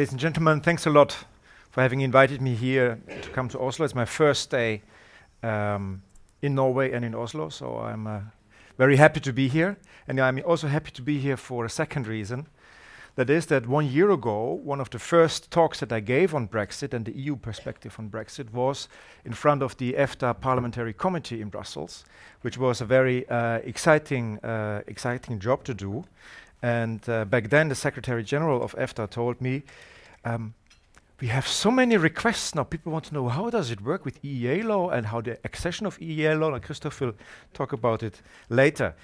[0.00, 1.26] Ladies and gentlemen, thanks a lot
[1.70, 3.84] for having invited me here to come to Oslo.
[3.84, 4.80] It's my first day
[5.42, 6.00] um,
[6.40, 8.20] in Norway and in Oslo, so I'm uh,
[8.78, 9.76] very happy to be here.
[10.08, 12.46] And I'm also happy to be here for a second reason.
[13.16, 16.48] That is that one year ago, one of the first talks that I gave on
[16.48, 18.88] Brexit and the EU perspective on Brexit was
[19.26, 22.06] in front of the EFTA Parliamentary Committee in Brussels,
[22.40, 26.04] which was a very uh, exciting, uh, exciting job to do.
[26.62, 29.62] And uh, back then, the Secretary General of EFTA told me
[30.24, 30.54] um,
[31.20, 32.64] we have so many requests now.
[32.64, 35.86] People want to know how does it work with EEA law and how the accession
[35.86, 36.52] of EEA law.
[36.52, 37.14] And Christophe will
[37.52, 38.94] talk about it later.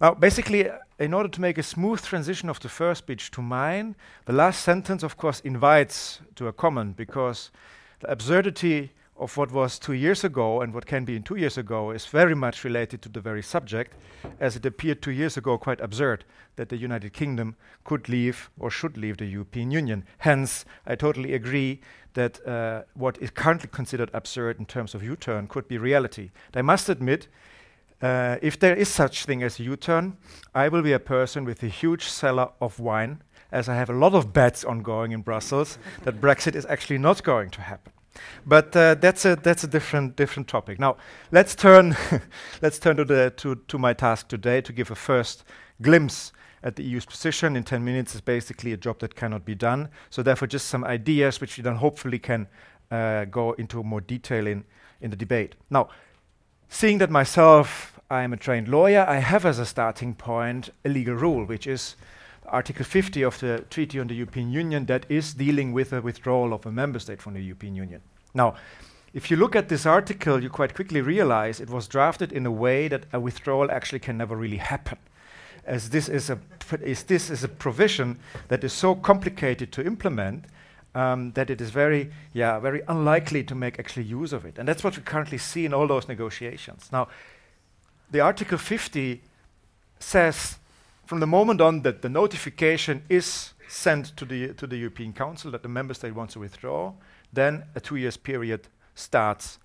[0.00, 3.42] Now, basically, uh, in order to make a smooth transition of the first speech to
[3.42, 3.96] mine,
[4.26, 7.50] the last sentence, of course, invites to a comment because
[8.00, 11.58] the absurdity of what was two years ago and what can be in two years
[11.58, 13.94] ago is very much related to the very subject,
[14.40, 16.24] as it appeared two years ago quite absurd
[16.56, 20.04] that the United Kingdom could leave or should leave the European Union.
[20.18, 21.80] Hence, I totally agree
[22.14, 26.30] that uh, what is currently considered absurd in terms of U-turn could be reality.
[26.54, 27.28] I must admit,
[28.02, 30.16] uh, if there is such thing as U-turn,
[30.54, 33.94] I will be a person with a huge cellar of wine, as I have a
[33.94, 37.92] lot of bets ongoing in Brussels that Brexit is actually not going to happen.
[38.46, 40.78] But uh, that's a that's a different different topic.
[40.78, 40.96] Now
[41.30, 41.96] let's turn
[42.62, 45.44] let's turn to the to, to my task today to give a first
[45.82, 47.56] glimpse at the EU's position.
[47.56, 49.88] In 10 minutes is basically a job that cannot be done.
[50.10, 52.48] So therefore, just some ideas which we then hopefully can
[52.90, 54.64] uh, go into more detail in
[55.00, 55.54] in the debate.
[55.70, 55.88] Now,
[56.68, 59.06] seeing that myself, I am a trained lawyer.
[59.08, 61.96] I have as a starting point a legal rule, which is
[62.50, 66.52] Article 50 of the Treaty on the European Union that is dealing with a withdrawal
[66.52, 68.00] of a member state from the European Union.
[68.34, 68.54] Now,
[69.12, 72.50] if you look at this article, you quite quickly realize it was drafted in a
[72.50, 74.98] way that a withdrawal actually can never really happen,
[75.64, 76.38] as this is a
[76.80, 80.44] is this is a provision that is so complicated to implement
[80.94, 84.68] um, that it is very yeah very unlikely to make actually use of it, and
[84.68, 86.88] that's what we currently see in all those negotiations.
[86.92, 87.08] Now,
[88.12, 89.20] the Article 50
[89.98, 90.59] says
[91.10, 95.50] from the moment on that the notification is sent to the, to the European Council
[95.50, 96.92] that the member state wants to withdraw,
[97.32, 99.58] then a two years period starts.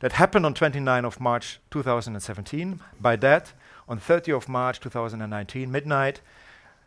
[0.00, 2.80] That happened on 29 of March 2017.
[2.98, 3.52] By that,
[3.86, 6.22] on 30 of March 2019, midnight,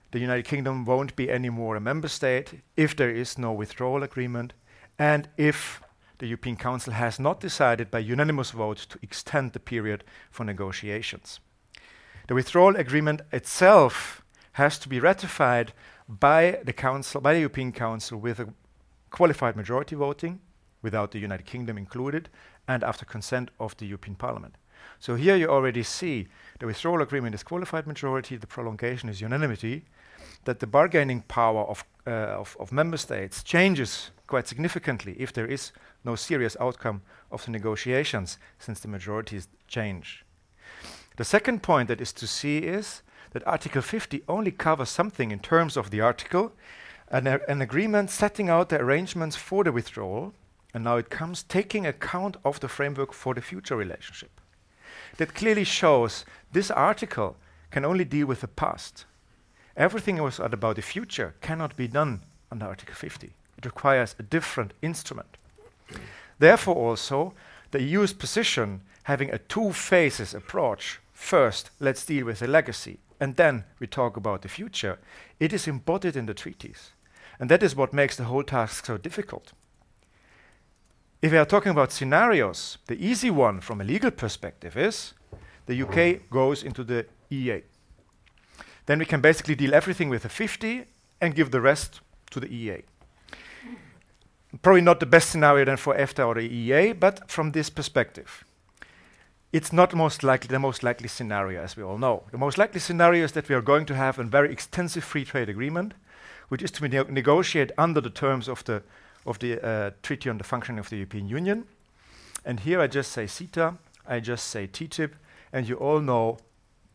[0.09, 4.53] the United Kingdom won't be anymore a member state if there is no withdrawal agreement
[4.97, 5.79] and if
[6.17, 11.39] the European Council has not decided by unanimous vote to extend the period for negotiations.
[12.31, 15.73] The withdrawal agreement itself has to be ratified
[16.07, 18.53] by the Council, by the European Council, with a
[19.09, 20.39] qualified majority voting,
[20.81, 22.29] without the United Kingdom included,
[22.69, 24.55] and after consent of the European Parliament.
[24.97, 29.83] So here you already see the withdrawal agreement is qualified majority, the prolongation is unanimity,
[30.45, 35.47] that the bargaining power of, uh, of, of member states changes quite significantly if there
[35.47, 35.73] is
[36.05, 40.23] no serious outcome of the negotiations, since the majorities change.
[41.21, 45.37] The second point that is to see is that Article 50 only covers something in
[45.37, 46.51] terms of the article,
[47.09, 50.33] an, an agreement setting out the arrangements for the withdrawal,
[50.73, 54.41] and now it comes taking account of the framework for the future relationship.
[55.17, 57.37] That clearly shows this article
[57.69, 59.05] can only deal with the past.
[59.77, 63.27] Everything was about the future cannot be done under Article 50.
[63.59, 65.37] It requires a different instrument.
[66.39, 67.35] Therefore, also,
[67.69, 73.35] the EU's position having a two phases approach first, let's deal with the legacy, and
[73.35, 74.99] then we talk about the future,
[75.39, 76.91] it is embodied in the treaties.
[77.39, 79.53] And that is what makes the whole task so difficult.
[81.21, 85.13] If we are talking about scenarios, the easy one from a legal perspective is
[85.67, 87.63] the UK goes into the EEA.
[88.87, 90.85] Then we can basically deal everything with the 50
[91.21, 92.83] and give the rest to the EEA.
[94.61, 98.43] Probably not the best scenario then for EFTA or the EEA, but from this perspective
[99.51, 102.23] it's not most likely the most likely scenario, as we all know.
[102.31, 105.25] The most likely scenario is that we are going to have a very extensive free
[105.25, 105.93] trade agreement,
[106.47, 108.83] which is to be ne negotiated under the terms of the
[109.25, 111.65] of the uh, Treaty on the Functioning of the European Union.
[112.45, 113.77] And here I just say CETA,
[114.07, 115.11] I just say TTIP,
[115.53, 116.37] and you all know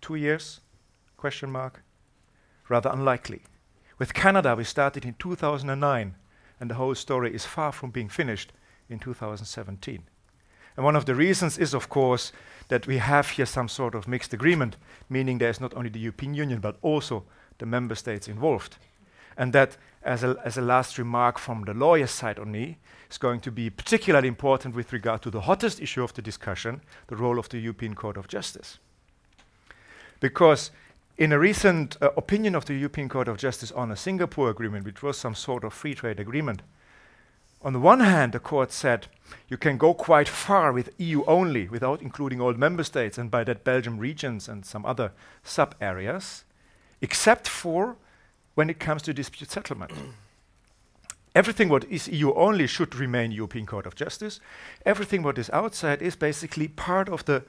[0.01, 0.61] two years?
[1.17, 1.83] Question mark.
[2.69, 3.43] Rather unlikely.
[3.99, 6.17] With Canada, we started in 2009,
[6.59, 8.53] and the whole story is far from being finished
[8.89, 10.03] in 2017.
[10.77, 12.33] And one of the reasons is, of course,
[12.69, 14.77] that we have here some sort of mixed agreement,
[15.09, 17.25] meaning there's not only the European Union, but also
[17.59, 18.77] the member states involved.
[19.37, 22.79] And that, as a, as a last remark from the lawyer's side on me,
[23.11, 26.83] is going to be particularly important with regard to the hottest issue of the discussion,
[27.07, 28.79] the role of the European Court of Justice.
[30.21, 30.71] Because
[31.19, 34.85] in a recent uh, opinion of the European Court of Justice on a Singapore agreement,
[34.85, 36.63] which was some sort of free trade agreement,
[37.67, 39.09] on the one hand, the court said
[39.49, 43.43] you can go quite far with EU only without including all member states, and by
[43.43, 45.11] that, Belgium regions and some other
[45.43, 46.45] sub areas,
[47.01, 47.97] except for
[48.55, 49.91] when it comes to dispute settlement.
[51.35, 54.39] Everything what is EU only should remain European Court of Justice.
[54.87, 57.43] Everything what is outside is basically part of the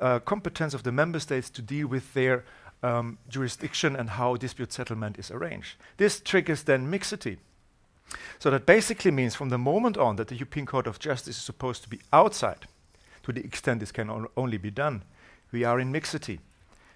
[0.00, 2.44] uh, competence of the member states to deal with their
[2.84, 5.74] um, jurisdiction and how dispute settlement is arranged.
[5.96, 7.38] This triggers then mixity.
[8.38, 11.42] So that basically means from the moment on that the European Court of Justice is
[11.42, 12.66] supposed to be outside,
[13.22, 15.02] to the extent this can on only be done,
[15.50, 16.40] we are in mixity.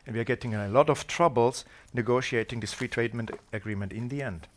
[0.06, 3.14] And we are getting in a lot of troubles negotiating this free trade
[3.52, 4.48] agreement in the end.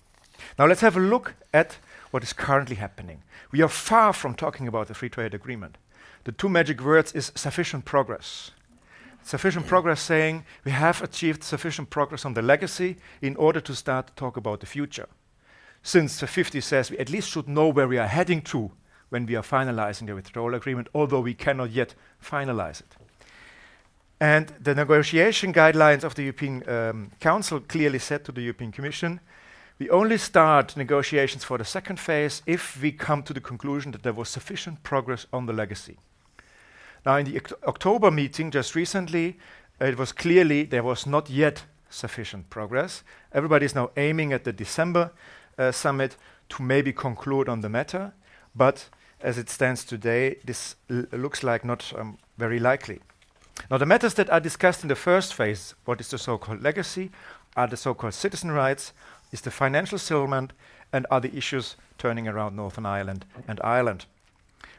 [0.57, 1.77] Now let's have a look at
[2.11, 3.21] what is currently happening.
[3.51, 5.77] We are far from talking about a free trade agreement.
[6.23, 8.51] The two magic words is sufficient progress.
[9.23, 14.07] Sufficient progress saying we have achieved sufficient progress on the legacy in order to start
[14.07, 15.07] to talk about the future.
[15.83, 18.71] Since the 50 says we at least should know where we are heading to
[19.09, 22.95] when we are finalizing the withdrawal agreement, although we cannot yet finalize it.
[24.19, 29.19] And the negotiation guidelines of the European um, Council clearly said to the European Commission
[29.81, 34.03] we only start negotiations for the second phase if we come to the conclusion that
[34.03, 35.97] there was sufficient progress on the legacy.
[37.03, 39.39] Now, in the Oct October meeting just recently,
[39.81, 43.01] uh, it was clearly there was not yet sufficient progress.
[43.33, 45.09] Everybody is now aiming at the December
[45.69, 46.17] summit
[46.49, 48.13] to maybe conclude on the matter,
[48.55, 48.89] but
[49.21, 52.99] as it stands today, this looks like not um, very likely.
[53.69, 56.63] Now, the matters that are discussed in the first phase, what is the so called
[56.63, 57.11] legacy,
[57.55, 58.93] are the so called citizen rights,
[59.31, 60.53] is the financial settlement
[60.91, 64.05] and other issues turning around Northern Ireland and Ireland.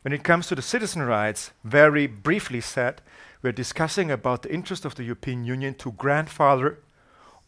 [0.03, 3.01] When it comes to the citizen rights, very briefly said,
[3.43, 6.79] we're discussing about the interest of the European Union to grandfather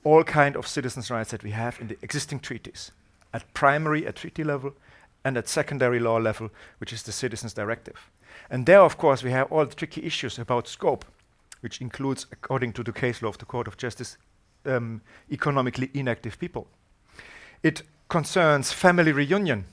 [0.05, 2.93] all kind of citizens' rights that we have in the existing treaties,
[3.35, 4.73] at primary, at treaty level,
[5.25, 8.11] and at secondary law level, which is the Citizens Directive.
[8.49, 11.05] And there, of course, we have all the tricky issues about scope,
[11.61, 14.17] which includes, according to the case law of the Court of Justice,
[14.65, 15.01] um,
[15.31, 16.69] economically inactive people.
[17.63, 19.65] It concerns family reunion,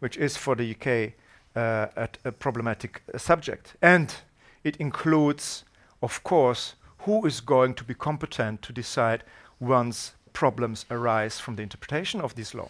[0.00, 1.14] which is for the UK
[1.56, 3.76] uh, a problematic uh, subject.
[3.80, 4.14] And
[4.62, 5.64] it includes,
[6.02, 9.24] of course, who is going to be competent to decide
[9.58, 12.68] once problems arise from the interpretation of this law.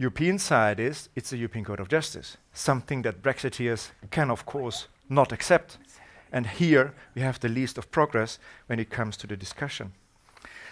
[0.00, 4.88] European side is it's the European Court of Justice, something that Brexiteers can, of course,
[5.10, 5.76] not accept.
[6.32, 9.92] And here we have the least of progress when it comes to the discussion.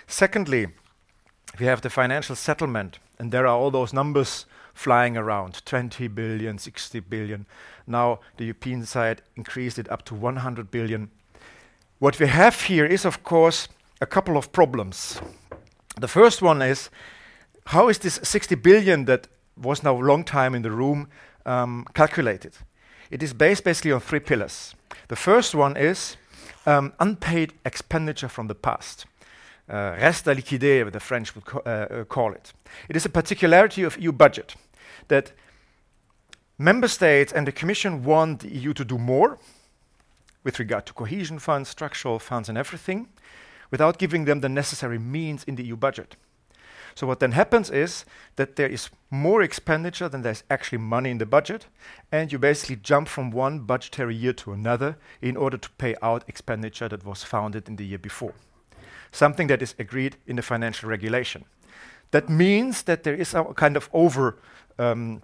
[0.06, 0.68] Secondly,
[1.60, 6.56] we have the financial settlement, and there are all those numbers flying around 20 billion,
[6.56, 7.44] 60 billion.
[7.86, 11.10] Now the European side increased it up to 100 billion.
[11.98, 13.68] What we have here is, of course,
[14.00, 15.20] a couple of problems.
[16.00, 16.88] The first one is
[17.68, 21.08] how is this 60 billion that was now a long time in the room
[21.44, 22.54] um, calculated?
[23.10, 24.74] It is based basically on three pillars.
[25.08, 26.16] The first one is
[26.66, 29.06] um, unpaid expenditure from the past
[29.68, 32.52] uh, reste à liquider, the French would uh, uh, call it.
[32.88, 34.54] It is a particularity of EU budget
[35.08, 35.32] that
[36.58, 39.38] member states and the Commission want the EU to do more
[40.44, 43.08] with regard to cohesion funds, structural funds, and everything,
[43.70, 46.16] without giving them the necessary means in the EU budget.
[46.94, 48.04] So what then happens is
[48.36, 51.66] that there is more expenditure than there's actually money in the budget,
[52.12, 56.24] and you basically jump from one budgetary year to another in order to pay out
[56.28, 58.34] expenditure that was founded in the year before
[59.12, 61.44] something that is agreed in the financial regulation.
[62.10, 64.38] That means that there is a kind of over,
[64.78, 65.22] um,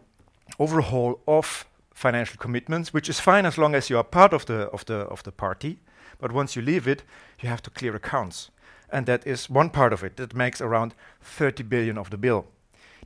[0.59, 4.69] overhaul of financial commitments, which is fine as long as you are part of the,
[4.71, 5.79] of, the, of the party.
[6.19, 7.03] But once you leave it,
[7.41, 8.51] you have to clear accounts.
[8.95, 12.47] And that is one part of it that makes around 30 billion of the bill.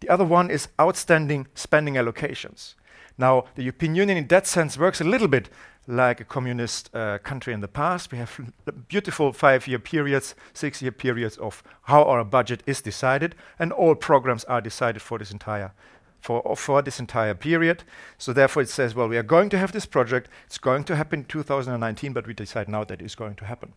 [0.01, 2.75] The other one is outstanding spending allocations.
[3.17, 5.49] Now, the European Union, in that sense, works a little bit
[5.87, 8.13] like a communist uh, country in the past.
[8.13, 8.39] We have
[8.89, 14.61] beautiful five-year periods, six-year periods of how our budget is decided, and all programs are
[14.61, 15.73] decided for this entire
[16.21, 17.83] for for this entire period.
[18.19, 20.29] So therefore, it says, well, we are going to have this project.
[20.47, 23.73] It's going to happen in 2019, but we decide now that it's going to happen.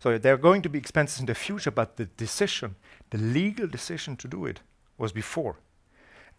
[0.00, 2.76] So there are going to be expenses in the future, but the decision,
[3.10, 4.60] the legal decision to do it,
[4.96, 5.56] was before.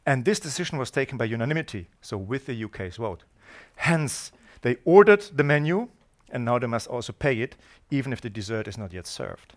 [0.06, 3.24] And this decision was taken by unanimity, so with the UK's vote.
[3.76, 4.32] Hence,
[4.64, 5.90] they ordered the menu,
[6.32, 7.56] and now they must also pay it,
[7.92, 9.54] even if the dessert is not yet served.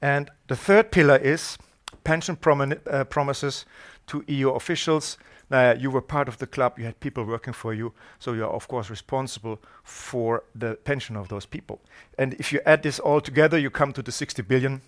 [0.00, 1.58] And the third pillar is
[2.04, 3.66] pension uh, promises
[4.06, 5.18] to EU officials.
[5.52, 8.42] Uh, you were part of the club, you had people working for you, so you
[8.42, 11.78] are, of course, responsible for the pension of those people.
[12.16, 14.80] And if you add this all together, you come to the 60 billion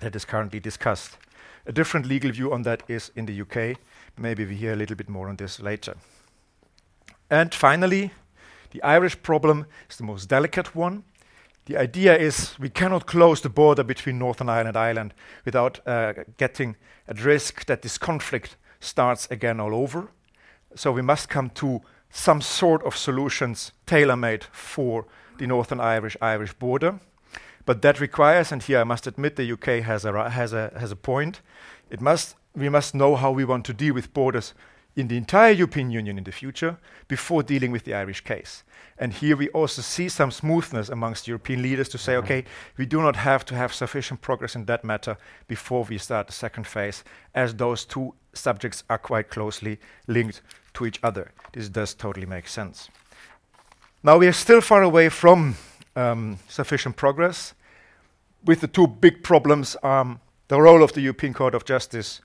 [0.00, 1.16] that is currently discussed.
[1.66, 3.78] A different legal view on that is in the UK.
[4.18, 5.94] Maybe we hear a little bit more on this later.
[7.30, 8.10] And finally,
[8.72, 11.04] the Irish problem is the most delicate one.
[11.64, 15.14] The idea is we cannot close the border between Northern Ireland and Ireland
[15.46, 16.76] without uh, getting
[17.08, 20.08] at risk that this conflict starts again all over.
[20.74, 25.06] So we must come to some sort of solutions tailor made for
[25.38, 27.00] the Northern Irish Irish border.
[27.66, 30.92] But that requires, and here I must admit the UK has a, has a, has
[30.92, 31.40] a point,
[31.90, 34.54] it must, we must know how we want to deal with borders
[34.96, 38.62] in the entire European Union in the future before dealing with the Irish case.
[38.98, 42.24] And here we also see some smoothness amongst European leaders to say, mm-hmm.
[42.24, 42.44] okay,
[42.76, 45.16] we do not have to have sufficient progress in that matter
[45.48, 47.02] before we start the second phase,
[47.34, 50.42] as those two subjects are quite closely linked
[50.74, 51.32] to each other.
[51.52, 52.88] This does totally make sense.
[54.02, 55.56] Now we are still far away from
[55.96, 57.54] um, sufficient progress.
[58.44, 62.20] With the two big problems, um, the role of the European Court of Justice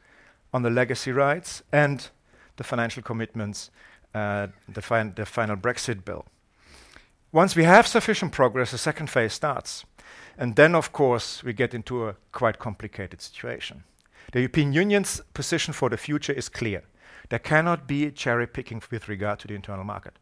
[0.54, 2.10] on the legacy rights and
[2.58, 3.72] the financial commitments,
[4.14, 6.26] uh, the, fin the final Brexit bill.
[7.32, 9.86] Once we have sufficient progress, the second phase starts.
[10.36, 13.84] And then, of course, we get into a quite complicated situation.
[14.32, 16.84] The European Union's position for the future is clear.
[17.30, 20.14] There cannot be cherry picking with regard to the internal market.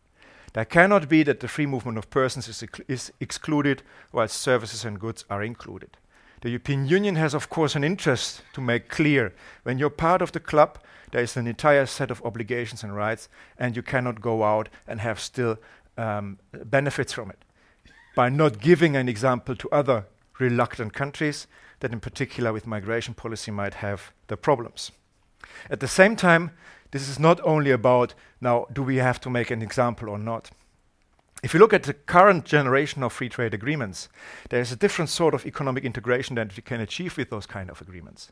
[0.52, 5.00] There cannot be that the free movement of persons is, is excluded while services and
[5.00, 5.98] goods are included.
[6.42, 9.34] The European Union has, of course, an interest to make clear
[9.64, 10.80] when you're part of the club,
[11.12, 15.00] there is an entire set of obligations and rights, and you cannot go out and
[15.00, 15.58] have still
[15.98, 17.44] um, benefits from it.
[18.16, 20.06] By not giving an example to other
[20.40, 21.48] reluctant countries
[21.80, 24.92] that, in particular, with migration policy, might have the problems.
[25.70, 26.52] At the same time,
[26.92, 30.52] this is not only about now, do we have to make an example or not?
[31.44, 34.10] If you look at the current generation of free trade agreements,
[34.50, 37.70] there is a different sort of economic integration that we can achieve with those kind
[37.70, 38.32] of agreements.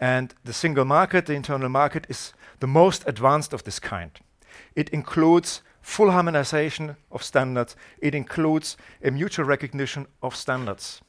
[0.00, 4.12] And the single market, the internal market, is the most advanced of this kind.
[4.74, 11.02] It includes full harmonization of standards, it includes a mutual recognition of standards.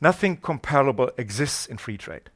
[0.00, 2.30] Nothing comparable exists in free trade.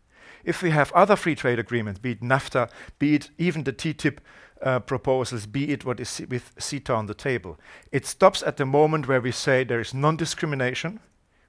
[0.44, 4.18] If we have other free trade agreements, be it NAFTA, be it even the TTIP
[4.62, 7.58] uh, proposals, be it what is with CETA on the table.
[7.92, 11.00] It stops at the moment where we say there is non discrimination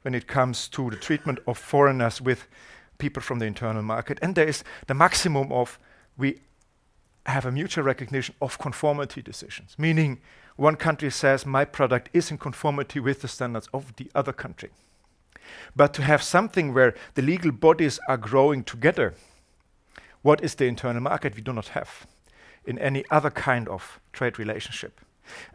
[0.02, 2.48] when it comes to the treatment of foreigners with
[2.98, 5.80] people from the internal market, and there is the maximum of
[6.18, 6.40] we
[7.26, 10.20] have a mutual recognition of conformity decisions, meaning
[10.56, 14.70] one country says my product is in conformity with the standards of the other country.
[15.76, 19.14] But to have something where the legal bodies are growing together,
[20.22, 21.36] what is the internal market?
[21.36, 22.06] We do not have
[22.66, 25.02] in any other kind of trade relationship.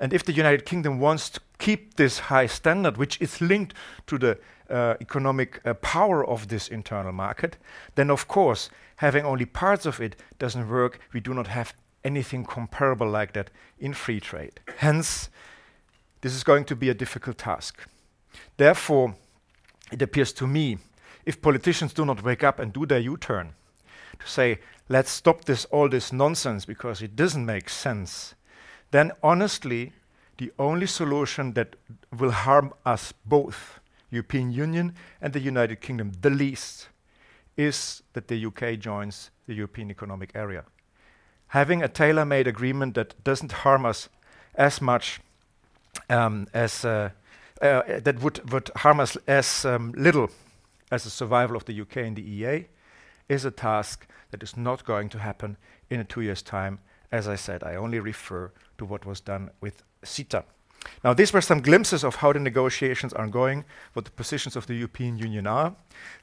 [0.00, 3.74] And if the United Kingdom wants to keep this high standard, which is linked
[4.06, 7.58] to the uh, economic uh, power of this internal market,
[7.94, 11.00] then of course, having only parts of it doesn't work.
[11.12, 11.74] We do not have
[12.04, 14.60] anything comparable like that in free trade.
[14.78, 15.28] Hence,
[16.20, 17.86] this is going to be a difficult task.
[18.56, 19.14] Therefore,
[19.92, 20.78] it appears to me,
[21.24, 23.54] if politicians do not wake up and do their U turn,
[24.18, 28.34] to say, let's stop this all this nonsense because it doesn't make sense,
[28.92, 29.92] then honestly,
[30.38, 31.76] the only solution that
[32.16, 36.88] will harm us both, European Union and the United Kingdom, the least,
[37.56, 40.64] is that the UK joins the European Economic Area.
[41.48, 44.08] Having a tailor-made agreement that doesn't harm us
[44.54, 45.20] as much
[46.10, 47.10] um, as uh,
[47.62, 50.30] uh, that would, harm us as um, little
[50.90, 52.66] as the survival of the UK in the EEA
[53.28, 55.56] is a task that is not going to happen
[55.90, 56.78] in a two years' time.
[57.10, 60.44] As I said, I only refer to what was done with CETA.
[61.04, 64.66] Now, these were some glimpses of how the negotiations are going, what the positions of
[64.66, 65.74] the European Union are.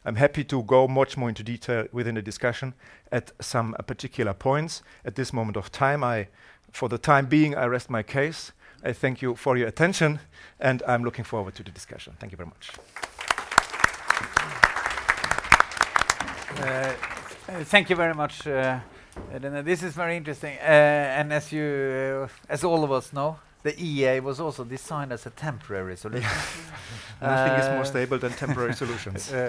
[0.05, 2.73] I'm happy to go much more into detail within the discussion
[3.11, 4.83] at some uh, particular points.
[5.05, 6.27] At this moment of time, I,
[6.71, 8.51] for the time being, I rest my case.
[8.83, 10.19] I thank you for your attention,
[10.59, 12.13] and I'm looking forward to the discussion.
[12.19, 12.71] Thank you very much.
[16.59, 16.93] Uh,
[17.49, 18.45] uh, thank you very much.
[18.45, 18.79] Uh,
[19.63, 24.19] this is very interesting, uh, and as you, as all of us know, the EA
[24.19, 26.29] was also designed as a temporary solution.
[27.21, 29.31] Nothing is more stable than temporary solutions.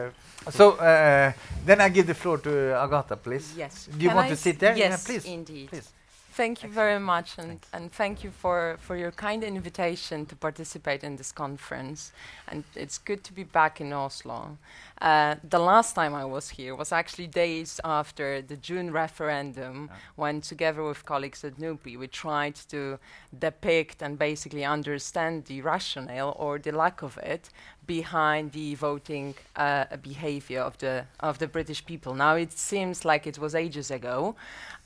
[0.47, 1.33] Uh, so uh,
[1.65, 3.55] then I give the floor to Agata, please.
[3.57, 3.87] Yes.
[3.87, 4.77] Do you Can want I to sit there?
[4.77, 5.25] Yes, yeah, please.
[5.25, 5.71] indeed.
[5.71, 5.89] Please.
[6.37, 11.05] Thank you very much, and, and thank you for, for your kind invitation to participate
[11.05, 12.11] in this conference.
[12.49, 14.59] And it's good to be back in Oslo.
[15.01, 19.97] Uh, the last time I was here was actually days after the June referendum, Yeah.
[20.17, 22.99] when together with colleagues at NUPI, we tried to
[23.39, 27.51] depict and basically understand the rationale or the lack of it
[27.87, 32.15] behind the voting uh, behavior of the of the British people.
[32.15, 34.35] Now it seems like it was ages ago,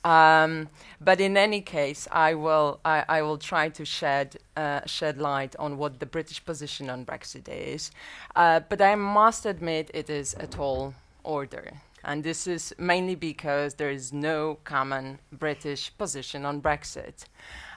[0.03, 0.69] um,
[1.01, 5.55] but in any case, I will I, I will try to shed uh, shed light
[5.57, 7.91] on what the British position on Brexit is.
[8.35, 11.73] Uh, but I must admit, it is a tall order.
[12.03, 17.25] And this is mainly because there is no common British position on Brexit.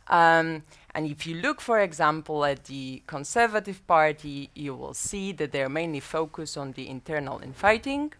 [0.08, 0.62] Um,
[0.94, 5.68] and if you look, for example, at the Conservative Party, you will see that they're
[5.68, 8.12] mainly focused on the internal infighting.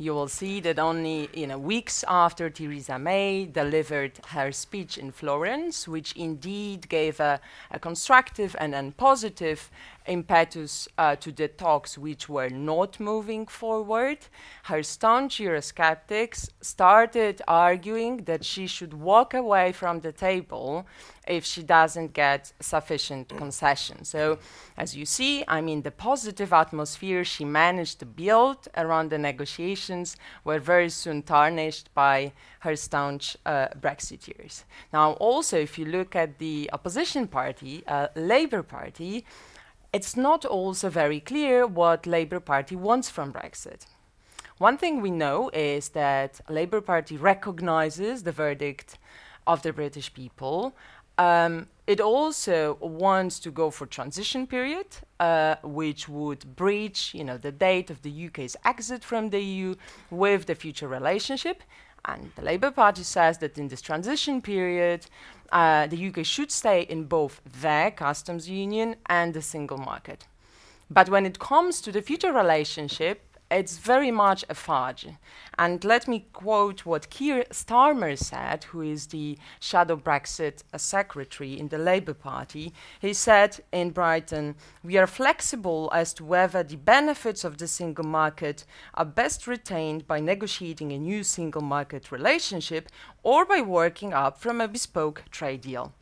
[0.00, 5.12] You will see that only you know, weeks after Theresa May delivered her speech in
[5.12, 7.38] Florence, which indeed gave a,
[7.70, 9.70] a constructive and, and positive
[10.06, 14.18] impetus uh, to the talks which were not moving forward,
[14.64, 20.86] her staunch Eurosceptics started arguing that she should walk away from the table
[21.30, 24.04] if she doesn't get sufficient concession.
[24.04, 24.38] So,
[24.76, 30.16] as you see, I mean, the positive atmosphere she managed to build around the negotiations
[30.44, 34.64] were very soon tarnished by her staunch uh, Brexiteers.
[34.92, 39.24] Now, also, if you look at the opposition party, uh, Labour Party,
[39.92, 43.86] it's not also very clear what Labour Party wants from Brexit.
[44.58, 48.98] One thing we know is that Labour Party recognizes the verdict
[49.46, 50.74] of the British people.
[51.20, 54.86] Um, it also wants to go for transition period,
[55.18, 59.74] uh, which would breach, you know, the date of the UK's exit from the EU
[60.10, 61.62] with the future relationship.
[62.06, 65.04] And the Labour Party says that in this transition period,
[65.52, 70.26] uh, the UK should stay in both their customs union and the single market.
[70.88, 75.06] But when it comes to the future relationship, it's very much a fudge.
[75.58, 81.58] And let me quote what Keir Starmer said, who is the shadow Brexit uh, secretary
[81.58, 82.72] in the Labour Party.
[83.00, 88.06] He said in Brighton, We are flexible as to whether the benefits of the single
[88.06, 88.64] market
[88.94, 92.88] are best retained by negotiating a new single market relationship
[93.22, 95.92] or by working up from a bespoke trade deal.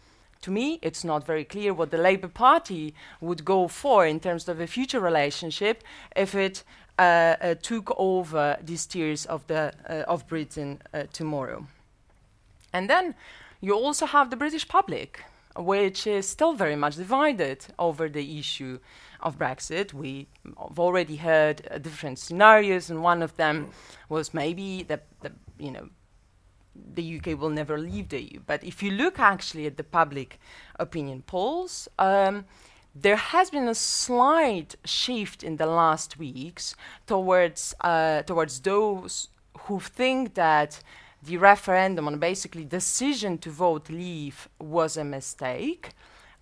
[0.42, 4.48] To me, it's not very clear what the Labour Party would go for in terms
[4.48, 5.82] of a future relationship
[6.14, 6.62] if it
[6.98, 11.66] uh, uh, took over the steers of, the, uh, of Britain uh, tomorrow.
[12.72, 13.14] And then
[13.60, 15.24] you also have the British public,
[15.56, 18.78] which is still very much divided over the issue
[19.20, 19.92] of Brexit.
[19.92, 23.70] We have already heard uh, different scenarios, and one of them
[24.08, 25.88] was maybe that the, you know
[26.94, 28.40] the UK will never leave the EU.
[28.46, 30.38] But if you look actually at the public
[30.78, 32.44] opinion polls, um,
[32.94, 36.74] there has been a slight shift in the last weeks
[37.06, 39.28] towards uh, towards those
[39.60, 40.80] who think that
[41.22, 45.90] the referendum on basically decision to vote leave was a mistake,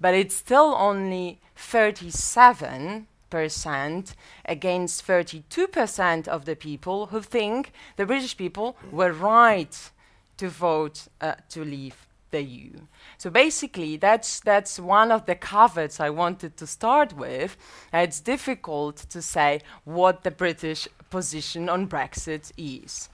[0.00, 8.06] but it's still only 37 percent against 32 percent of the people who think the
[8.06, 9.90] British people were right
[10.38, 12.72] to vote uh, to leave the EU.
[13.18, 17.56] So basically, that's that's one of the caveats I wanted to start with.
[17.92, 23.08] It's difficult to say what the British position on Brexit is.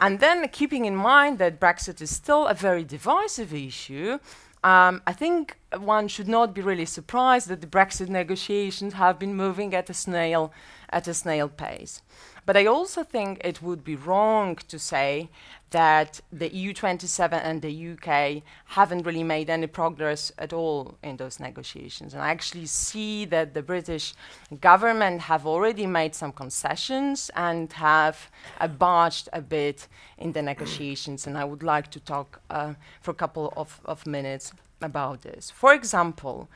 [0.00, 4.18] And then, keeping in mind that Brexit is still a very divisive issue,
[4.64, 9.34] um, I think one should not be really surprised that the Brexit negotiations have been
[9.34, 10.52] moving at a snail
[10.88, 12.02] at a snail pace.
[12.46, 15.30] But I also think it would be wrong to say
[15.70, 21.40] that the EU27 and the UK haven't really made any progress at all in those
[21.40, 22.14] negotiations.
[22.14, 24.14] And I actually see that the British
[24.60, 28.30] government have already made some concessions and have
[28.60, 31.26] uh, barged a bit in the negotiations.
[31.26, 35.50] And I would like to talk uh, for a couple of, of minutes about this.
[35.50, 36.48] For example,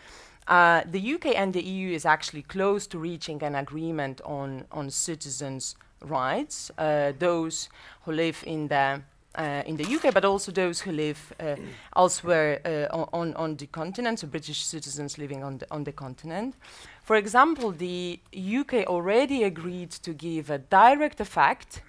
[0.49, 4.91] uh, the UK and the EU is actually close to reaching an agreement on, on
[4.91, 7.69] citizens' rights, uh, those
[8.05, 9.03] who live in the
[9.35, 11.55] uh, in the UK, but also those who live uh,
[11.97, 16.57] elsewhere uh, on, on the continent, so British citizens living on the, on the continent.
[17.05, 21.83] For example, the UK already agreed to give a direct effect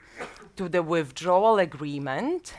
[0.58, 2.54] to the withdrawal agreement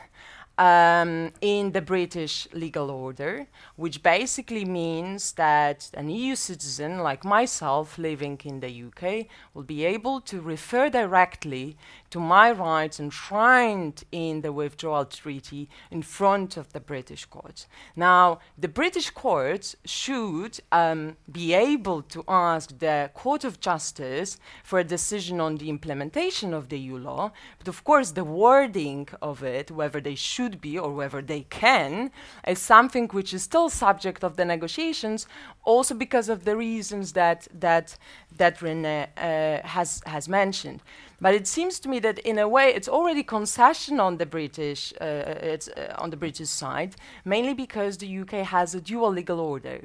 [0.61, 3.47] um, in the British legal order,
[3.77, 9.83] which basically means that an EU citizen like myself living in the UK will be
[9.83, 11.77] able to refer directly
[12.11, 17.67] to my rights enshrined in the withdrawal treaty in front of the British courts.
[17.95, 24.79] Now, the British courts should um, be able to ask the Court of Justice for
[24.79, 29.41] a decision on the implementation of the EU law, but of course, the wording of
[29.41, 32.11] it, whether they should be or whether they can,
[32.45, 35.27] is something which is still subject of the negotiations,
[35.63, 37.97] also because of the reasons that that
[38.35, 40.81] that René uh, has has mentioned.
[41.21, 44.91] But it seems to me that in a way it's already concession on the British
[44.99, 49.39] uh, it's uh, on the British side, mainly because the UK has a dual legal
[49.39, 49.81] order,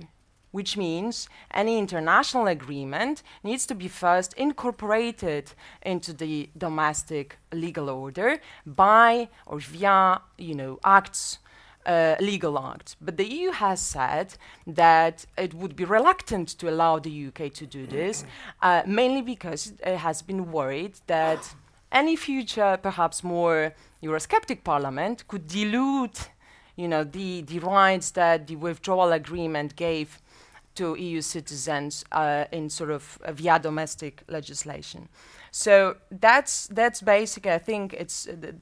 [0.51, 8.41] which means any international agreement needs to be first incorporated into the domestic legal order
[8.65, 11.39] by or via you know acts
[11.87, 12.97] uh, legal act.
[13.01, 14.35] But the EU has said
[14.67, 18.25] that it would be reluctant to allow the UK to do this,
[18.63, 21.55] uh, mainly because it has been worried that
[21.93, 23.73] any future, perhaps more
[24.03, 26.29] Eurosceptic parliament could dilute
[26.77, 30.21] you know, the, the rights that the withdrawal agreement gave
[30.75, 35.09] to EU citizens uh, in sort of uh, via domestic legislation.
[35.51, 38.53] So that's that's basically I think it's uh,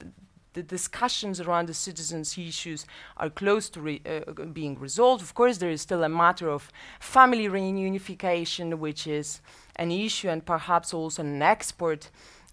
[0.54, 2.86] the discussions around the citizens' issues
[3.16, 5.22] are close to re uh, being resolved.
[5.22, 9.40] Of course, there is still a matter of family reunification, which is
[9.76, 12.10] an issue and perhaps also an export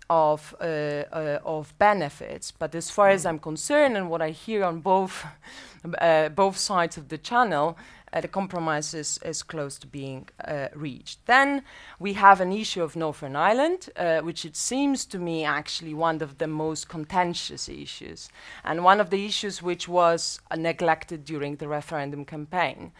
[0.10, 2.52] of, uh, uh, of benefits.
[2.52, 5.26] But as far as I'm concerned, and what I hear on both,
[6.00, 7.78] uh, both sides of the channel,
[8.20, 11.26] the compromise is, is close to being uh, reached.
[11.28, 11.64] Then
[12.00, 16.22] we have an issue of Northern Ireland, uh, which it seems to me actually one
[16.22, 18.28] of the most contentious issues,
[18.66, 22.92] and one of the issues which was neglected during the referendum campaign.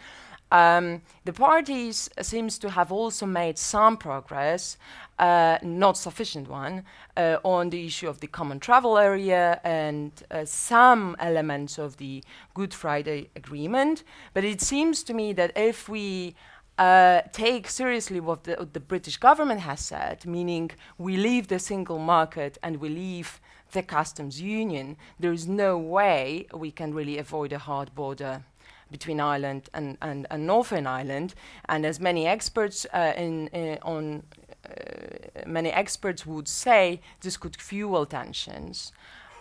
[0.52, 4.76] Um, the parties seems to have also made some progress,
[5.18, 6.84] uh, not sufficient one,
[7.16, 12.22] uh, on the issue of the common travel area and uh, some elements of the
[12.52, 14.04] Good Friday Agreement.
[14.34, 16.34] But it seems to me that if we
[16.76, 21.58] uh, take seriously what the, what the, British government has said, meaning we leave the
[21.58, 23.40] single market and we leave
[23.72, 28.44] the customs union, there is no way we can really avoid a hard border
[28.92, 31.34] between Ireland and, and, and Northern Ireland.
[31.68, 34.22] And as many experts uh, in, in, on
[34.64, 38.92] uh, many experts would say, this could fuel tensions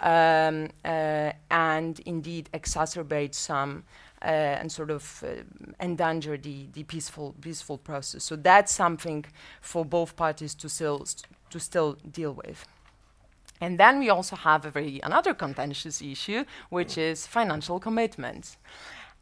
[0.02, 3.84] um, uh, and indeed exacerbate some.
[4.24, 5.42] Uh, and sort of uh,
[5.80, 8.24] endanger the, the peaceful peaceful process.
[8.24, 9.26] So that's something
[9.62, 11.08] for both parties to still
[11.50, 12.68] to still deal with.
[13.62, 18.58] And then we also have a very another contentious issue, which is financial commitments.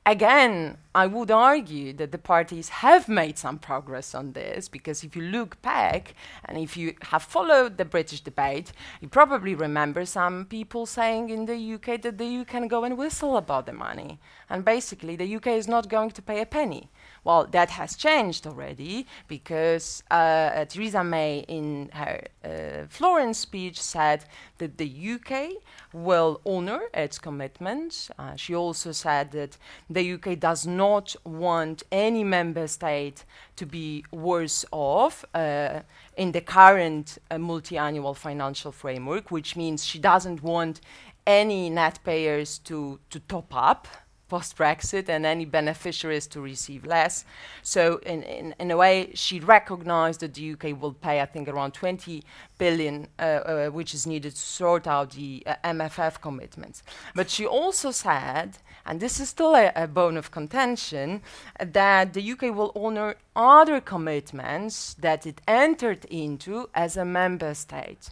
[0.05, 5.15] Again, I would argue that the parties have made some progress on this because if
[5.15, 10.45] you look back and if you have followed the British debate, you probably remember some
[10.45, 14.19] people saying in the UK that the EU can go and whistle about the money.
[14.49, 16.89] And basically, the UK is not going to pay a penny.
[17.23, 24.25] Well, that has changed already because uh, Theresa May, in her uh, Florence speech, said
[24.57, 25.61] that the UK
[25.93, 28.09] will honor its commitments.
[28.17, 29.57] Uh, she also said that
[29.89, 33.25] the UK does not want any member state
[33.55, 35.81] to be worse off uh,
[36.15, 40.81] in the current uh, multi-annual financial framework, which means she doesn't want
[41.25, 43.87] any net payers to, to top up
[44.29, 47.25] post Brexit and any beneficiaries to receive less.
[47.63, 51.49] So, in, in, in, a way, she recognized that the UK will pay, I think,
[51.49, 52.23] around 20
[52.57, 56.83] billion, uh, uh, which is needed to sort out the uh, MFF commitments.
[57.15, 61.21] But she also said, and this is still a, a bone of contention,
[61.59, 68.11] that the UK will honor other commitments that it entered into as a member state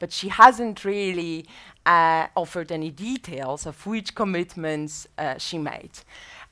[0.00, 1.46] but she hasn't really
[1.86, 5.92] uh, offered any details of which commitments uh, she made.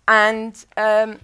[0.06, 1.18] And um,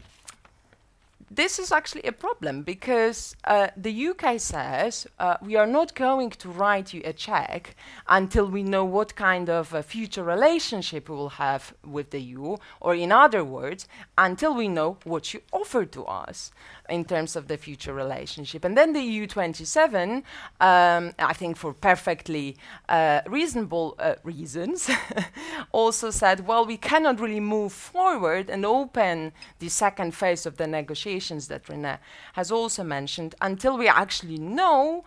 [1.31, 6.31] this is actually a problem because uh, the UK says uh, we are not going
[6.31, 7.75] to write you a check
[8.09, 12.95] until we know what kind of future relationship we will have with the EU, or
[12.95, 16.53] in other words, until we know what you offer to us
[16.89, 18.65] in terms of the future relationship.
[18.65, 20.23] And then the EU27,
[20.61, 22.57] um, I think for perfectly
[22.89, 24.91] uh, reasonable uh, reasons,
[25.73, 30.67] also said, well, we cannot really move forward and open the second phase of the
[30.67, 31.99] negotiations that René
[32.35, 35.05] has also mentioned until we actually know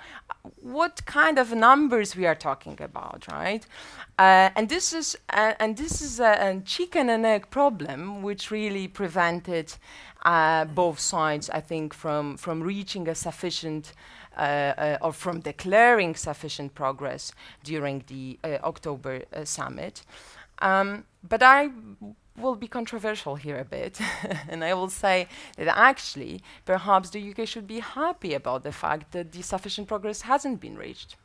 [0.62, 3.66] what kind of numbers we are talking about, right?
[4.20, 8.52] Uh, and this is uh, and this is a, a, chicken and egg problem, which
[8.52, 9.74] really prevented
[10.24, 13.94] uh, both sides, I think, from from reaching a sufficient
[14.38, 17.32] uh, uh, or from declaring sufficient progress
[17.64, 20.04] during the uh, October summit.
[20.60, 21.70] Um, but I
[22.38, 24.00] will be controversial here a bit,
[24.50, 29.12] and I will say that actually, perhaps the UK should be happy about the fact
[29.12, 31.16] that the sufficient progress hasn't been reached.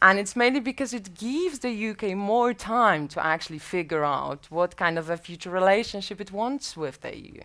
[0.00, 4.76] And it's mainly because it gives the UK more time to actually figure out what
[4.76, 7.40] kind of a future relationship it wants with the EU.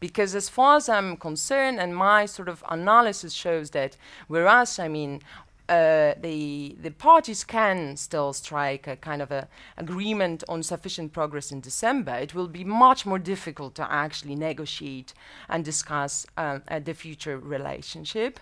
[0.00, 3.96] Because as far as I'm concerned, and my sort of analysis shows that
[4.26, 5.22] whereas, I mean,
[5.68, 11.52] uh, the the parties can still strike a kind of a agreement on sufficient progress
[11.52, 15.12] in December, it will be much more difficult to actually negotiate
[15.48, 18.40] and discuss uh, the future relationship,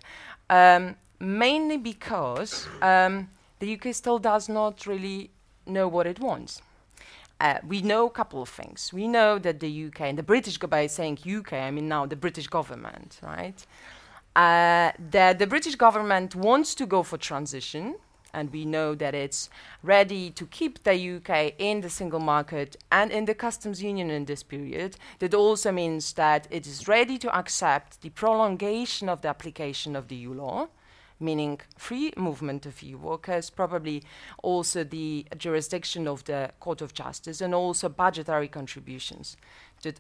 [0.51, 5.31] um, mainly because um, the UK still does not really
[5.67, 6.63] know what it wants.
[7.39, 8.93] Uh, we know a couple of things.
[8.93, 12.17] We know that the UK and the British, by saying UK, I mean now the
[12.17, 13.67] British government, right?
[14.37, 17.95] Uh, that the British government wants to go for transition,
[18.35, 19.49] and we know that it's
[19.83, 24.27] ready to keep the UK in the single market and in the customs union in
[24.27, 24.99] this period.
[25.21, 30.09] That also means that it is ready to accept the prolongation of the application of
[30.09, 30.69] the EU law
[31.19, 34.03] meaning free movement of EU workers, probably
[34.43, 39.37] also the jurisdiction of the Court of Justice, and also budgetary contributions.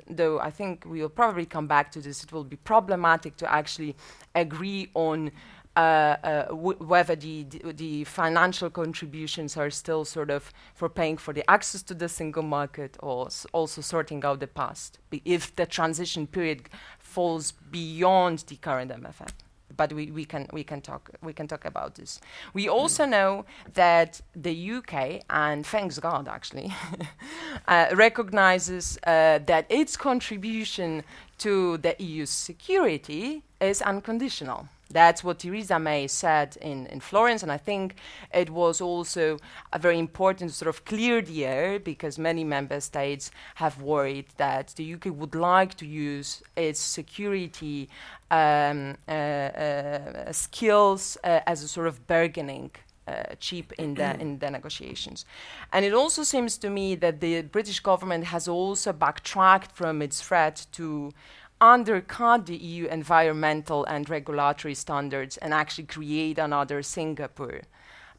[0.08, 3.52] Though I think we will probably come back to this, it will be problematic to
[3.52, 3.94] actually
[4.34, 5.30] agree on
[5.76, 11.34] uh, uh, whether the, the, the, financial contributions are still sort of for paying for
[11.34, 16.26] the access to the single market or also sorting out the past, if the transition
[16.26, 19.28] period falls beyond the current MFF
[19.76, 22.20] but we, we can we can talk we can talk about this.
[22.54, 26.72] We also know that the UK and thanks God actually
[27.68, 31.04] uh, recognizes uh, that its contribution
[31.38, 34.68] to the EU's security is unconditional.
[34.90, 37.96] That's what Theresa May said in, in Florence, and I think
[38.32, 39.38] it was also
[39.72, 44.74] a very important sort of clear the air because many member states have worried that
[44.76, 47.88] the UK would like to use its security
[48.30, 52.70] um, uh, uh, skills uh, as a sort of bargaining
[53.08, 55.24] uh, chip in the in the negotiations.
[55.72, 60.20] And it also seems to me that the British government has also backtracked from its
[60.20, 61.12] threat to
[61.60, 67.62] undercut the EU environmental and regulatory standards and actually create another Singapore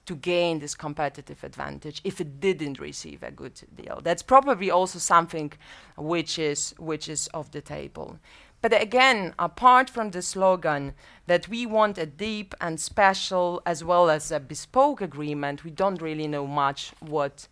[0.06, 4.00] to gain this competitive advantage if it didn't receive a good deal.
[4.02, 5.52] That's probably also something
[5.97, 8.17] which is which is off the table.
[8.62, 10.93] But again, apart from the slogan
[11.28, 16.02] that we want a deep and special as well as a bespoke agreement, we don't
[16.02, 17.47] really know much what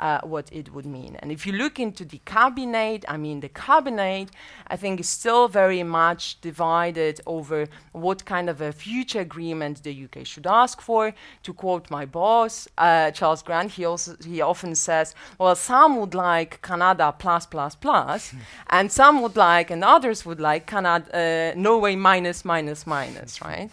[0.00, 1.16] uh, what it would mean.
[1.20, 4.30] And if you look into the cabinet, I mean, the cabinet,
[4.66, 10.04] I think, is still very much divided over what kind of a future agreement the
[10.04, 11.14] UK should ask for.
[11.42, 16.14] To quote my boss, uh, Charles Grant, he also he often says, "Well, some would
[16.14, 18.34] like Canada plus plus plus,
[18.70, 23.70] and some would like, and others would like Canada, uh, Norway minus minus minus, right?"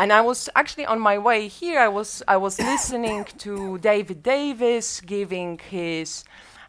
[0.00, 1.78] And I was actually on my way here.
[1.78, 6.24] I was I was listening to David Davis giving his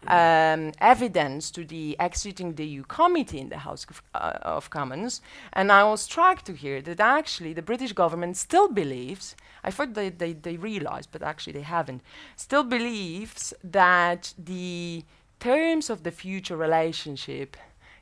[0.05, 5.21] um, evidence to the exiting the EU committee in the House of, uh, of, Commons,
[5.53, 9.37] and I was struck to hear that actually the British government still believes.
[9.63, 12.01] I thought they, they, they realized, but actually they haven't.
[12.35, 15.05] Still believes that the
[15.39, 17.55] terms of the future relationship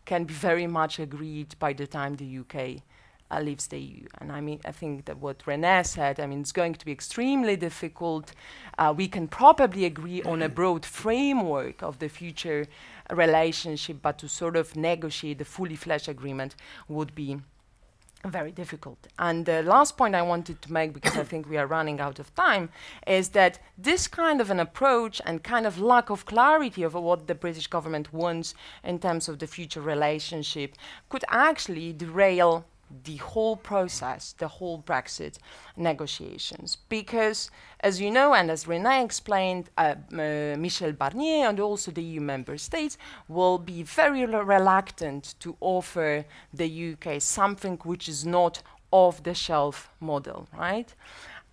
[0.05, 2.81] can be very much agreed by the time the UK
[3.31, 4.07] uh, leaves the EU.
[4.19, 6.91] And I mean, I think that what René said, I mean, it's going to be
[6.91, 8.33] extremely difficult.
[8.77, 12.65] Uh, we can probably agree on a broad framework of the future
[13.11, 16.55] relationship, but to sort of negotiate the fully fledged agreement
[16.87, 17.39] would be
[18.25, 19.07] very difficult.
[19.17, 22.19] And the last point I wanted to make, because I think we are running out
[22.19, 22.69] of time,
[23.07, 27.27] is that this kind of an approach and kind of lack of clarity over what
[27.27, 30.75] the British government wants in terms of the future relationship
[31.07, 32.65] could actually derail
[33.03, 35.37] the whole process, the whole Brexit
[35.75, 36.77] negotiations.
[36.89, 42.03] Because, as you know, and as René explained, uh, uh, Michel Barnier and also the
[42.03, 42.97] EU member states
[43.27, 49.89] will be very reluctant to offer the UK something which is not off the shelf
[49.99, 50.93] model, right?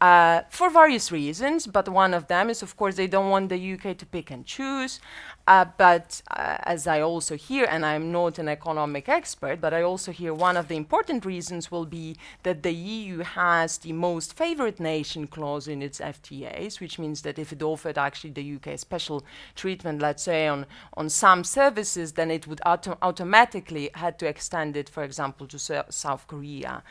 [0.01, 3.73] Uh, for various reasons, but one of them is, of course, they don't want the
[3.73, 5.01] UK to pick and choose.
[5.47, 9.83] Uh, but uh, as I also hear, and I'm not an economic expert, but I
[9.83, 14.37] also hear one of the important reasons will be that the EU has the most
[14.37, 18.79] favored nation clause in its FTAs, which means that if it offered actually the UK
[18.79, 24.27] special treatment, let's say on, on some services, then it would auto automatically had to
[24.27, 26.83] extend it, for example, to South Korea.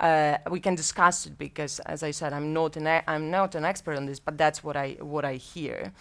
[0.00, 3.64] Uh, we can discuss it because, as I said, I'm not an I'm not an
[3.64, 5.92] expert on this, but that's what I what I hear.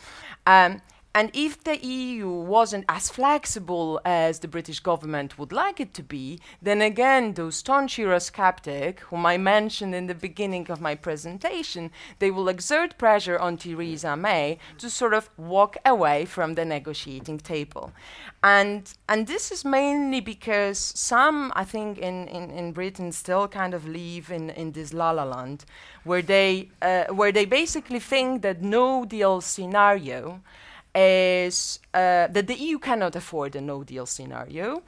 [0.46, 0.82] Um,
[1.18, 6.04] and if the EU wasn't as flexible as the British government would like it to
[6.04, 11.90] be, then again, those staunch Eurosceptic, whom I mentioned in the beginning of my presentation,
[12.20, 17.40] they will exert pressure on Theresa May to sort of walk away from the negotiating
[17.40, 17.92] table.
[18.44, 23.74] And, and this is mainly because some, I think, in, in, in Britain still kind
[23.74, 25.66] of live in, in this la la land,
[26.04, 30.42] where they, uh, where they basically think that no deal scenario
[30.98, 34.82] is uh, that the EU cannot afford a no deal scenario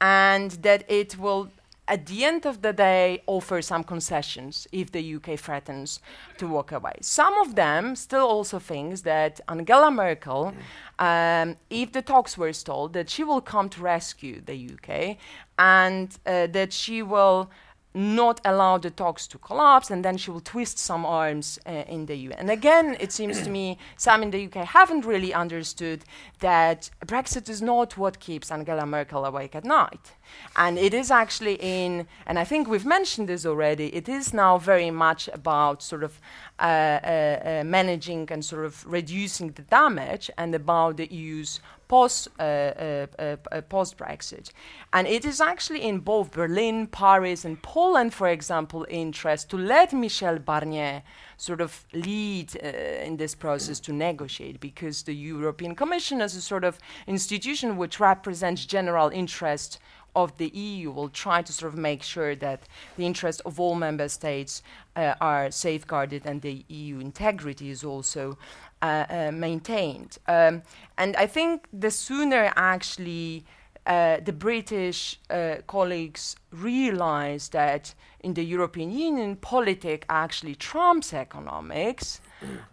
[0.00, 1.50] and that it will
[1.88, 6.00] at the end of the day offer some concessions if the UK threatens
[6.36, 6.94] to walk away.
[7.00, 10.52] Some of them still also think that Angela Merkel,
[10.98, 15.16] um, if the talks were stalled, that she will come to rescue the UK
[15.58, 17.50] and uh, that she will
[17.96, 22.04] not allow the talks to collapse, and then she will twist some arms uh, in
[22.04, 22.30] the EU.
[22.32, 26.04] And again, it seems to me some in the UK haven't really understood
[26.40, 30.12] that Brexit is not what keeps Angela Merkel awake at night.
[30.56, 34.58] And it is actually in, and I think we've mentioned this already, it is now
[34.58, 36.20] very much about sort of
[36.58, 42.28] uh, uh, uh managing and sort of reducing the damage and about the EU's post,
[42.38, 44.50] uh, uh, uh, post Brexit.
[44.92, 49.92] And it is actually in both Berlin, Paris, and Poland, for example, interest to let
[49.92, 51.02] Michel Barnier
[51.36, 52.66] sort of lead uh,
[53.04, 58.00] in this process to negotiate because the European Commission, as a sort of institution which
[58.00, 59.78] represents general interest
[60.16, 62.62] of the EU will try to sort of make sure that
[62.96, 64.62] the interests of all member states
[64.96, 68.38] uh, are safeguarded and the EU integrity is also
[68.82, 70.18] uh, uh, maintained.
[70.26, 70.62] Um,
[70.98, 73.44] and I think the sooner actually
[73.86, 82.20] uh, the British uh, colleagues realize that in the European Union, politics actually trumps economics,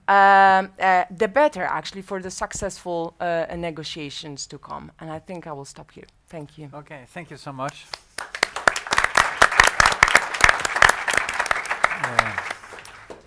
[0.08, 4.92] um, uh, the better actually for the successful uh, negotiations to come.
[5.00, 6.08] And I think I will stop here.
[6.28, 6.70] Thank you.
[6.74, 7.86] Okay, thank you so much.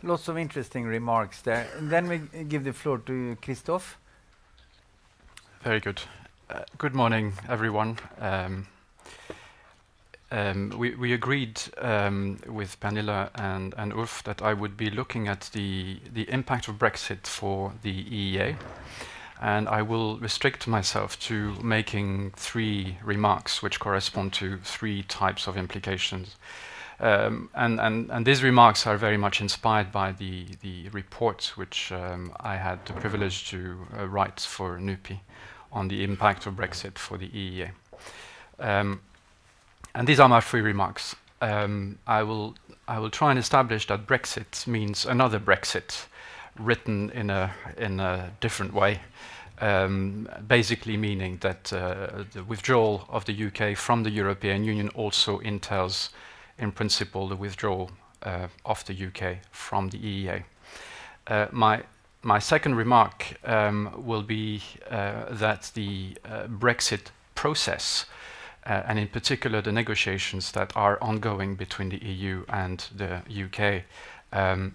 [0.02, 1.66] Lots of interesting remarks there.
[1.80, 3.98] Then we give the floor to Christophe.
[5.62, 6.02] Very good.
[6.50, 7.98] Uh, good morning, everyone.
[8.20, 8.68] Um,
[10.30, 15.98] um, we, agreed um, with Pernilla and, Ulf that I would be looking at the
[16.28, 18.56] impact of Brexit for the EEA,
[19.40, 25.56] and I will restrict myself to making three remarks which correspond to three types of
[25.56, 26.36] implications.
[26.98, 31.92] Um, and, and, and, these remarks are very much inspired by the, the report which
[31.92, 35.20] um, I had the privilege to uh, write for NUPI
[35.70, 37.70] on the impact of Brexit for the EEA.
[38.58, 39.00] Um,
[39.94, 41.16] and these are my three remarks.
[41.40, 42.54] Um, I will
[42.88, 46.06] I will try and establish that Brexit means another Brexit,
[46.58, 49.00] written in a in a different way,
[49.60, 55.38] um, basically meaning that uh, the withdrawal of the UK from the European Union also
[55.40, 56.10] entails,
[56.58, 57.90] in principle, the withdrawal
[58.22, 60.44] uh, of the UK from the EEA.
[61.26, 61.82] Uh, my
[62.22, 68.06] my second remark um, will be uh, that the uh, Brexit process
[68.66, 73.84] uh, and in particular the negotiations that are ongoing between the EU and the UK,
[74.32, 74.74] um,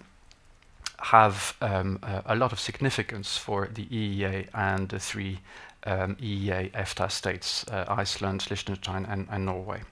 [0.98, 5.40] have um, uh, a lot of significance for the EEA and the three
[5.84, 9.82] um, EEA EFTA states, uh, Iceland, Liechtenstein, and, and, Norway.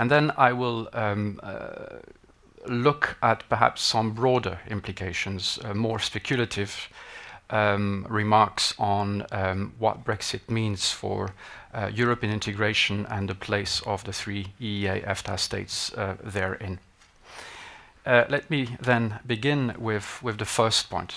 [0.00, 1.98] And then I will um, uh,
[2.66, 6.88] look at perhaps some broader implications, uh, more speculative
[7.50, 11.34] um, remarks on um, what Brexit means for
[11.74, 16.78] uh, European integration and the place of the three EEA EFTA states uh, therein.
[18.06, 21.16] Uh, let me then begin with, with the first point.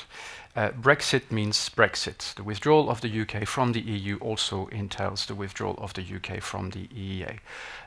[0.57, 2.35] Uh, Brexit means Brexit.
[2.35, 6.41] The withdrawal of the UK from the EU also entails the withdrawal of the UK
[6.43, 7.39] from the EEA.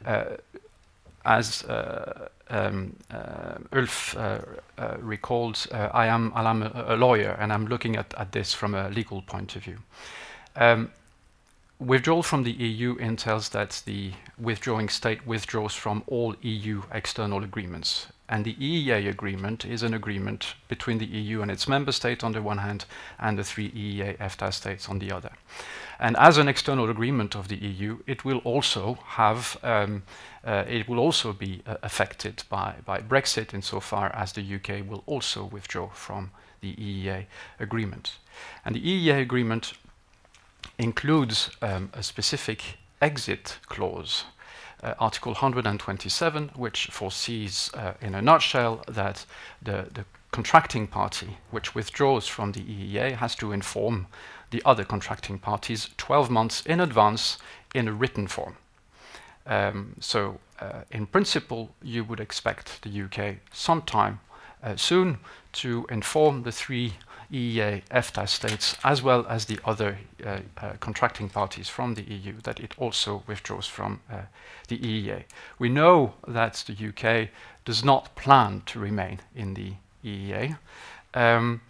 [0.06, 0.36] Uh,
[1.26, 4.38] as uh, um, uh, Ulf uh,
[4.98, 8.88] recalled, I am, I'm a, a, lawyer and I'm looking at, at this from a
[8.88, 9.78] legal point of view.
[10.54, 10.90] Um,
[11.78, 18.06] withdrawal from the EU entails that the withdrawing state withdraws from all EU external agreements.
[18.28, 22.32] And the EEA agreement is an agreement between the EU and its member state on
[22.32, 22.84] the one hand,
[23.18, 25.30] and the three EEA EFTA states on the other.
[25.98, 30.02] And as an external agreement of the EU, it will also have um,
[30.46, 35.02] uh, it will also be uh, affected by, by Brexit insofar as the UK will
[35.06, 37.26] also withdraw from the EEA
[37.58, 38.18] agreement.
[38.64, 39.72] And the EEA agreement
[40.78, 44.24] includes um, a specific exit clause,
[44.82, 49.24] uh, Article 127, which foresees, uh, in a nutshell, that
[49.62, 54.06] the, the contracting party which withdraws from the EEA has to inform
[54.50, 57.38] the other contracting parties 12 months in advance
[57.74, 58.56] in a written form.
[59.46, 64.20] Um, so, uh, in principle, you would expect the UK sometime
[64.62, 65.18] uh, soon
[65.52, 66.94] to inform the three
[67.32, 72.34] EEA EFTA states, as well as the other uh, uh, contracting parties from the EU,
[72.42, 74.22] that it also withdraws from uh,
[74.68, 75.24] the EEA.
[75.58, 77.30] We know that the UK
[77.64, 79.74] does not plan to remain in the
[80.04, 80.58] EEA.
[81.14, 81.60] Um,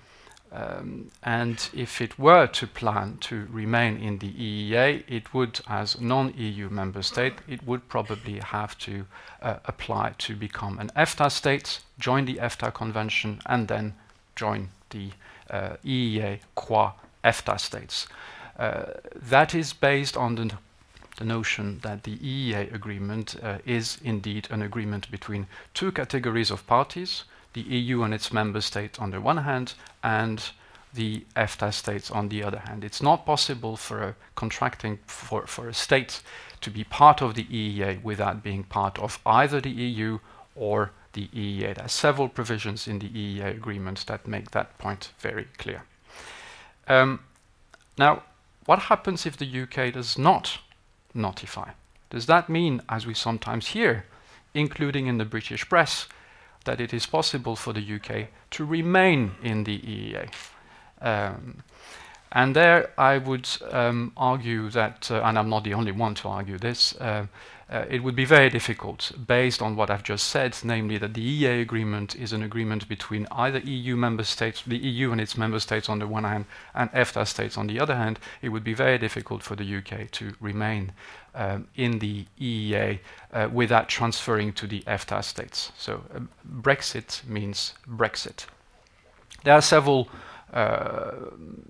[0.52, 6.00] um, and if it were to plan to remain in the EEA, it would, as
[6.00, 9.06] non-EU member state, it would probably have to
[9.42, 13.94] uh, apply to become an EFTA state, join the EFTA convention, and then
[14.34, 15.10] join the
[15.50, 16.92] EEA qua
[17.24, 18.06] EFTA states.
[18.58, 18.84] Uh,
[19.14, 20.50] that is based on the,
[21.18, 26.66] the, notion that the EEA agreement uh, is indeed an agreement between two categories of
[26.66, 30.50] parties, the EU and its member states on the one hand, and
[30.94, 32.82] the EFTA states on the other hand.
[32.82, 36.22] It's not possible for a contracting for, for a state
[36.62, 40.18] to be part of the EEA without being part of either the EU
[40.54, 41.74] or the EEA.
[41.74, 45.82] There are several provisions in the EEA agreement that make that point very clear.
[46.86, 47.20] Um,
[47.98, 48.22] now,
[48.66, 50.58] what happens if the UK does not
[51.12, 51.70] notify?
[52.10, 54.04] Does that mean, as we sometimes hear,
[54.54, 56.06] including in the British press,
[56.66, 60.28] that it is possible for the UK to remain in the EEA.
[61.00, 61.62] Um,
[62.32, 66.28] and there I would um, argue that, uh, and I'm not the only one to
[66.28, 67.26] argue this, uh,
[67.68, 71.42] uh, it would be very difficult based on what I've just said, namely that the
[71.42, 75.58] EEA agreement is an agreement between either EU member states, the EU and its member
[75.58, 76.44] states on the one hand,
[76.74, 78.20] and EFTA states on the other hand.
[78.40, 80.92] It would be very difficult for the UK to remain
[81.34, 83.00] um, in the EEA
[83.32, 85.72] uh, without transferring to the EFTA states.
[85.76, 88.46] So uh, Brexit means Brexit.
[89.42, 90.08] There are several
[90.52, 91.14] uh,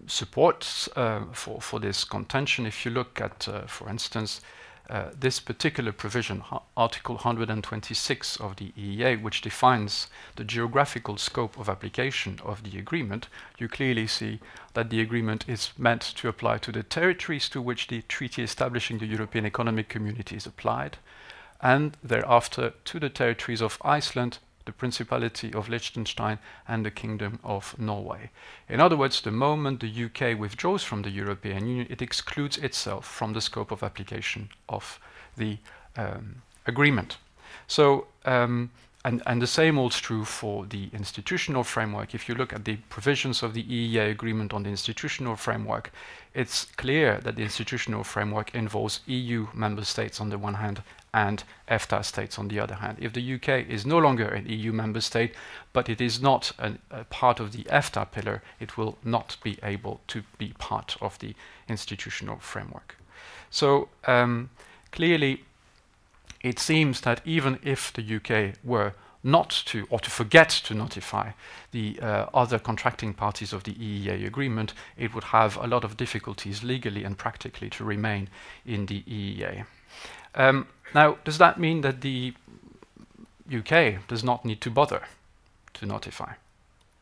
[0.07, 2.67] supports uh, for, for this contention.
[2.67, 4.43] If you look at, uh, for instance,
[4.89, 6.45] uh, this particular provision,
[6.77, 10.07] Article 126 of the EEA, which defines
[10.37, 13.29] the geographical scope of application of the agreement,
[13.59, 14.39] you clearly see
[14.75, 18.99] that the agreement is meant to apply to the territories to which the treaty establishing
[18.99, 20.99] the European Economic Community is applied,
[21.61, 26.39] and thereafter to the territories of Iceland, the Principality of Liechtenstein,
[26.69, 28.31] and the Kingdom of Norway.
[28.69, 33.07] In other words, the moment the UK withdraws from the European Union, it excludes itself
[33.07, 34.99] from the scope of application of
[35.37, 35.59] the
[35.97, 37.19] um, agreement.
[37.67, 38.71] So, um,
[39.05, 42.13] and, and, the same holds true for the institutional framework.
[42.13, 45.93] If you look at the provisions of the EEA agreement on the institutional framework,
[46.35, 50.83] it's clear that the institutional framework involves EU member states on the one hand
[51.17, 52.99] and EFTA states on the other hand.
[53.01, 55.33] If the UK is no longer an EU member state,
[55.73, 59.59] but it is not an, a part of the EFTA pillar, it will not be
[59.63, 61.35] able to be part of the
[61.69, 62.97] institutional framework.
[63.51, 64.51] So um,
[64.93, 65.45] clearly,
[66.43, 68.93] it seems that even if the UK were
[69.25, 71.31] not to, or to forget to notify
[71.71, 75.97] the uh, other contracting parties of the EEA agreement, it would have a lot of
[75.97, 78.29] difficulties legally and practically to remain
[78.67, 79.65] in the EEA.
[80.35, 80.67] Um,
[80.97, 82.33] now, does that mean that the
[83.55, 85.03] UK does not need to bother
[85.75, 86.33] to notify?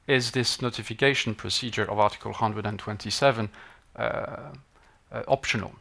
[0.08, 3.50] Is this notification procedure of Article 127
[3.94, 5.76] uh, uh, optional?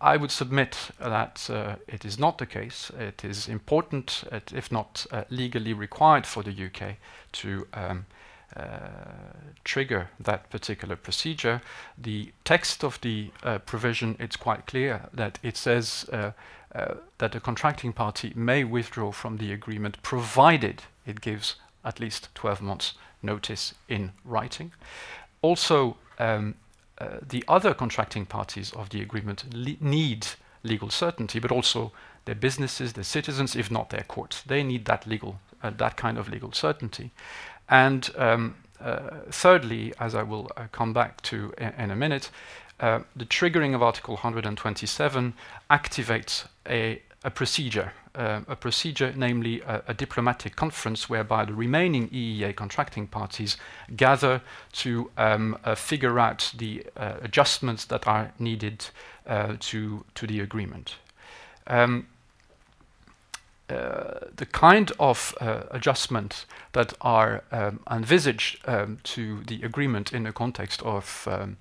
[0.00, 2.90] I would submit that uh, it is not the case.
[2.98, 6.96] It is important, if not uh, legally required for the UK
[7.32, 8.06] to um,
[8.56, 8.88] uh,
[9.64, 11.60] trigger that particular procedure.
[11.98, 16.06] The text of the uh, provision, it's quite clear that it says
[16.74, 22.28] uh, that the contracting party may withdraw from the agreement provided it gives at least
[22.34, 24.72] 12 months notice in writing.
[25.42, 26.54] Also, um,
[26.98, 30.26] uh, the other contracting parties of the agreement le need
[30.62, 31.92] legal certainty, but also
[32.24, 34.42] their businesses, their citizens, if not their courts.
[34.42, 37.10] They need that legal, uh, that kind of legal certainty.
[37.68, 42.30] And um, uh, thirdly, as I will uh, come back to in a minute,
[42.80, 45.34] uh, the triggering of Article 127
[45.70, 52.08] activates a, a procedure, uh, a procedure, namely a, a, diplomatic conference, whereby the remaining
[52.10, 53.56] EEA contracting parties
[53.96, 54.40] gather
[54.72, 58.86] to um, uh, figure out the uh, adjustments that are needed
[59.26, 60.96] uh, to, to the agreement.
[61.66, 62.06] Um,
[63.68, 70.32] the kind of uh, adjustment that are um, envisaged um, to the agreement in the
[70.32, 71.58] context of um,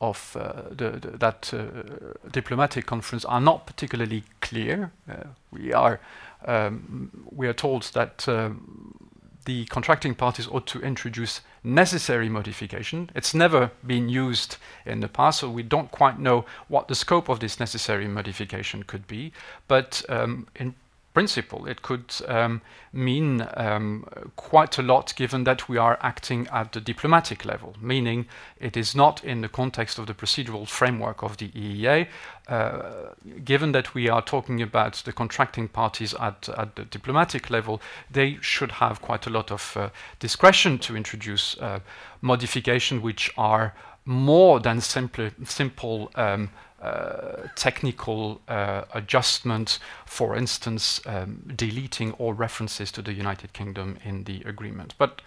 [0.00, 4.92] of uh, the, the, that uh, diplomatic conference are not particularly clear.
[5.10, 6.00] Uh, we are
[6.46, 8.94] um, we are told that um,
[9.44, 13.10] the contracting parties ought to introduce necessary modification.
[13.14, 17.28] It's never been used in the past, so we don't quite know what the scope
[17.28, 19.32] of this necessary modification could be.
[19.66, 20.74] But um, in
[21.18, 22.62] principle, it could um,
[22.92, 24.04] mean um,
[24.36, 28.24] quite a lot given that we are acting at the diplomatic level, meaning
[28.60, 32.06] it is not in the context of the procedural framework of the EEA.
[32.46, 33.14] Uh,
[33.44, 38.38] given that we are talking about the contracting parties at, at the diplomatic level, they
[38.40, 39.88] should have quite a lot of uh,
[40.20, 41.80] discretion to introduce uh,
[42.20, 46.48] modification which are more than simply, simple um,
[46.82, 54.24] uh, technical uh, adjustment, for instance, um, deleting all references to the United Kingdom in
[54.24, 54.94] the agreement.
[54.98, 55.20] But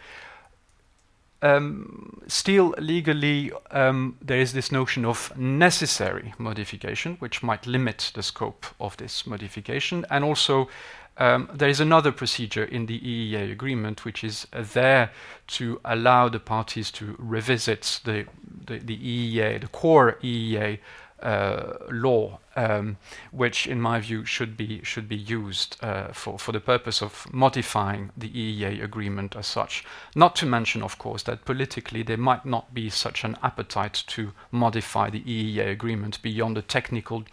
[1.41, 8.23] um, still, legally, um, there is this notion of necessary modification, which might limit the
[8.23, 10.05] scope of this modification.
[10.09, 10.69] And also,
[11.17, 15.11] um, there is another procedure in the EEA agreement which is uh, there
[15.47, 18.25] to allow the parties to revisit the,
[18.65, 20.79] the, the EEA, the core EEA
[21.21, 22.97] uh, law, um,
[23.31, 27.27] which, in my view, should be should be used uh, for for the purpose of
[27.31, 29.83] modifying the EEA agreement as such.
[30.15, 34.31] Not to mention, of course, that politically there might not be such an appetite to
[34.51, 37.23] modify the EEA agreement beyond the technical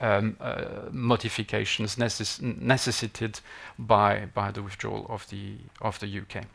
[0.00, 3.40] um, uh, modifications necess necessitated
[3.78, 6.46] by by the withdrawal of the of the UK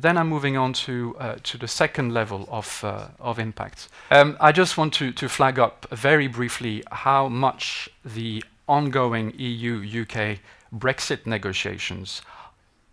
[0.00, 3.88] then I'm moving on to uh, to the second level of uh, of impact.
[4.10, 10.38] Um, I just want to to flag up very briefly how much the ongoing EU-UK
[10.72, 12.22] Brexit negotiations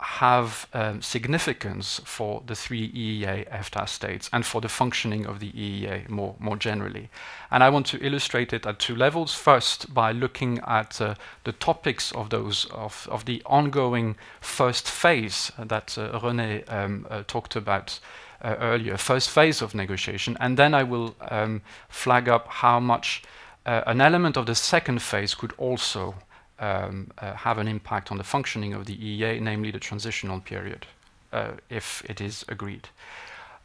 [0.00, 5.50] have um, significance for the three EEA EFTA states and for the functioning of the
[5.52, 7.10] EEA more, more generally.
[7.50, 9.34] And I want to illustrate it at two levels.
[9.34, 15.50] First, by looking at uh, the topics of those of, of the ongoing first phase
[15.58, 17.98] that uh, René um, uh, talked about
[18.40, 23.22] uh, earlier, first phase of negotiation, and then I will um, flag up how much
[23.66, 26.14] uh, an element of the second phase could also
[26.58, 30.86] um, uh, have an impact on the functioning of the EEA, namely the transitional period,
[31.32, 32.88] uh, if it is agreed.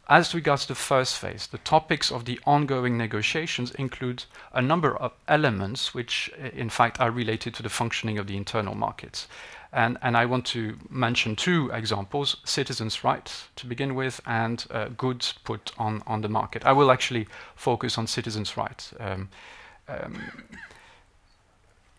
[0.09, 5.13] As regards the first phase, the topics of the ongoing negotiations include a number of
[5.29, 9.27] elements which, in fact, are related to the functioning of the internal markets.
[9.71, 14.89] And, and I want to mention two examples citizens' rights to begin with, and uh,
[14.89, 16.65] goods put on, on the market.
[16.65, 18.93] I will actually focus on citizens' rights.
[18.99, 19.29] Um,
[19.87, 20.21] um,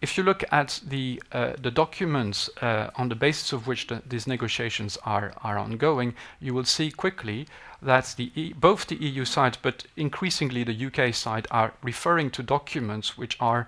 [0.04, 4.02] if you look at the, uh, the documents uh, on the basis of which the,
[4.06, 7.46] these negotiations are, are ongoing, you will see quickly
[7.80, 12.42] that the e both the EU side, but increasingly the UK side, are referring to
[12.42, 13.66] documents which are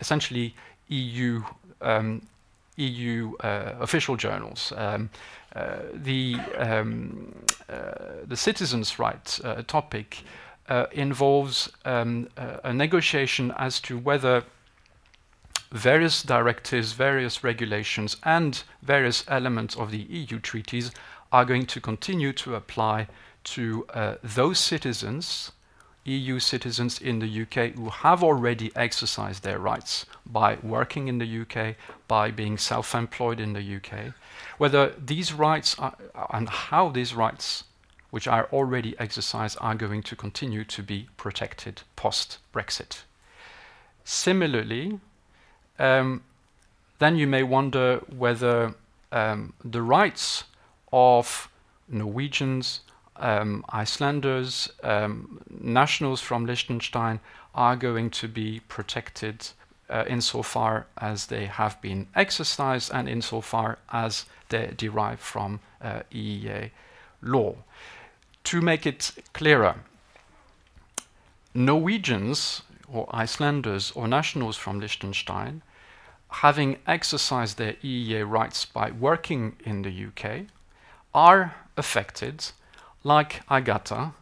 [0.00, 0.54] essentially
[0.88, 1.42] EU
[1.82, 2.22] um,
[2.76, 4.72] EU uh, official journals.
[4.76, 5.10] Um,
[5.54, 7.34] uh, the um,
[7.68, 10.22] uh, the citizens' rights uh, topic
[10.92, 14.44] involves um, a negotiation as to whether
[15.70, 20.90] various directives, various regulations, and various elements of the EU treaties
[21.32, 23.06] are going to continue to apply
[23.44, 25.52] to uh, those citizens,
[26.04, 31.40] EU citizens in the UK, who have already exercised their rights by working in the
[31.42, 34.14] UK, by being self employed in the UK,
[34.56, 35.96] whether these rights are,
[36.30, 37.64] and how these rights,
[38.10, 43.02] which are already exercised, are going to continue to be protected post Brexit.
[44.04, 44.98] Similarly,
[45.78, 46.22] um,
[46.98, 48.74] then you may wonder whether
[49.12, 50.44] um, the rights
[50.92, 51.48] of
[51.88, 52.80] Norwegians,
[53.16, 57.20] um, Icelanders, um, nationals from Liechtenstein
[57.54, 59.48] are going to be protected
[59.90, 66.70] uh, insofar as they have been exercised and insofar as they derive from uh, EEA
[67.22, 67.54] law.
[68.44, 69.76] To make it clearer,
[71.54, 72.62] Norwegians
[72.92, 75.62] or Icelanders or nationals from Liechtenstein
[76.28, 80.46] having exercised their EEA rights by working in the UK,
[81.14, 82.46] are affected,
[83.02, 84.12] like Agata,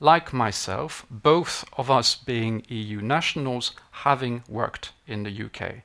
[0.00, 5.82] like myself, both of us being EU nationals having worked in the UK.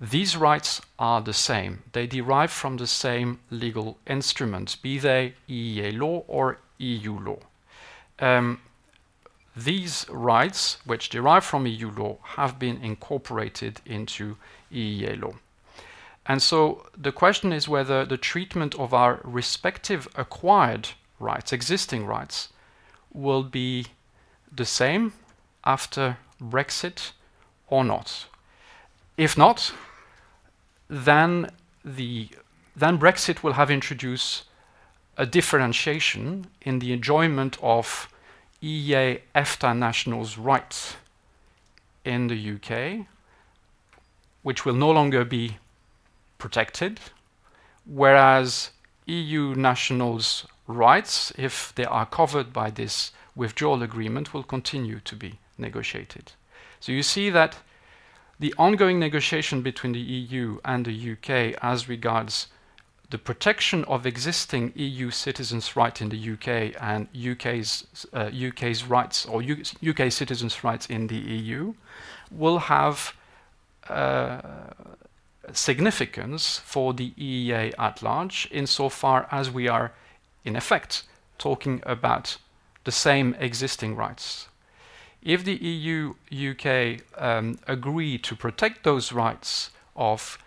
[0.00, 1.82] these rights are the same.
[1.92, 7.40] They derive from the same legal instruments, be they EEA law or EU law.
[8.18, 8.60] Um,
[9.54, 14.36] these rights, which derive from EU law, have been incorporated into
[14.72, 15.34] EEA law.
[16.26, 22.48] And so the question is whether the treatment of our respective acquired rights, existing rights,
[23.12, 23.86] will be
[24.50, 25.12] the same
[25.64, 27.12] after Brexit
[27.68, 28.26] or not.
[29.16, 29.72] If not,
[30.88, 31.50] then
[31.84, 32.28] the
[32.76, 34.44] then Brexit will have introduced
[35.16, 38.08] a differentiation in the enjoyment of
[38.62, 40.96] EEA EFTA nationals' rights
[42.04, 43.06] in the UK,
[44.42, 45.58] which will no longer be
[46.38, 47.00] protected,
[47.84, 48.70] whereas
[49.06, 55.38] EU nationals' rights, if they are covered by this withdrawal agreement, will continue to be
[55.58, 56.32] negotiated.
[56.80, 57.58] So you see that
[58.38, 62.46] the ongoing negotiation between the EU and the UK as regards
[63.10, 69.26] the protection of existing EU citizens' rights in the UK and UK's, uh, UK's rights
[69.26, 71.74] or U UK citizens' rights in the EU
[72.30, 73.19] will have uh,
[75.52, 79.92] significance for the EEA at large insofar as we are,
[80.44, 81.04] in effect,
[81.38, 82.36] talking about
[82.84, 84.48] the same existing rights.
[85.22, 90.38] If the EU UK um, agree to protect those rights of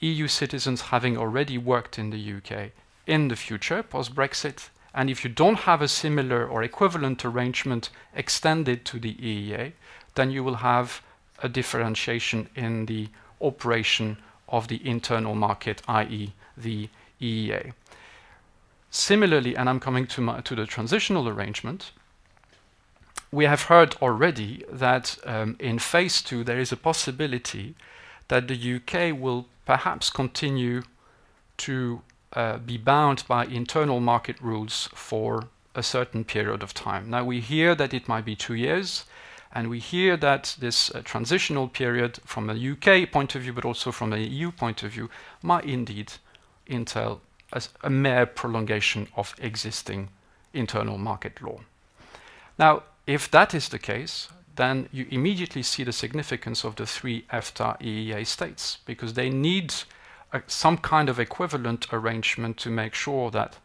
[0.00, 2.70] EU citizens having already worked in the UK
[3.06, 7.90] in the future, post Brexit, and if you don't have a similar or equivalent arrangement
[8.14, 9.72] extended to the EEA,
[10.14, 11.02] then you will have
[11.42, 13.08] a differentiation in the
[13.40, 14.18] operation
[14.48, 16.88] of the internal market, i.e., the
[17.20, 17.72] EEA.
[18.90, 21.92] Similarly, and I'm coming to, the transitional arrangement,
[23.30, 27.76] we have heard already that um, in phase two there is a possibility
[28.26, 30.82] that the UK will perhaps continue
[31.58, 37.08] to uh, be bound by internal market rules for a certain period of time.
[37.10, 39.04] Now we hear that it might be two years,
[39.52, 43.64] and we hear that this uh, transitional period, from a UK point of view, but
[43.64, 45.10] also from a EU point of view,
[45.42, 46.12] might indeed
[46.68, 47.20] entail
[47.52, 50.08] a, a mere prolongation of existing
[50.52, 51.60] internal market law.
[52.58, 57.24] Now, if that is the case, then you immediately see the significance of the three
[57.32, 59.74] EFTA EEA states because they need
[60.32, 63.56] a, some kind of equivalent arrangement to make sure that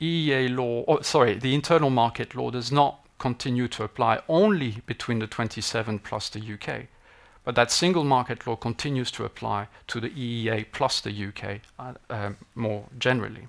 [0.00, 5.20] EEA law, or sorry, the internal market law does not continue to apply only between
[5.20, 6.86] the 27 plus the UK,
[7.44, 11.92] but that single market law continues to apply to the EEA plus the UK uh,
[12.08, 13.46] uh, more generally.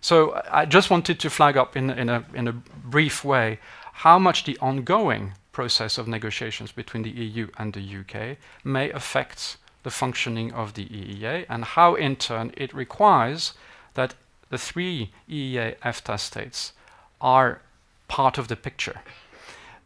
[0.00, 3.58] So I just wanted to flag up in, in, a, in a brief way
[3.92, 9.56] how much the ongoing process of negotiations between the EU and the UK may affect
[9.84, 13.54] the functioning of the EEA and how, in turn, it requires
[13.94, 14.14] that
[14.50, 16.72] the three EEA EFTA states
[17.20, 17.62] are
[18.08, 19.00] part of the picture.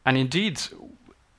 [0.05, 0.61] And indeed,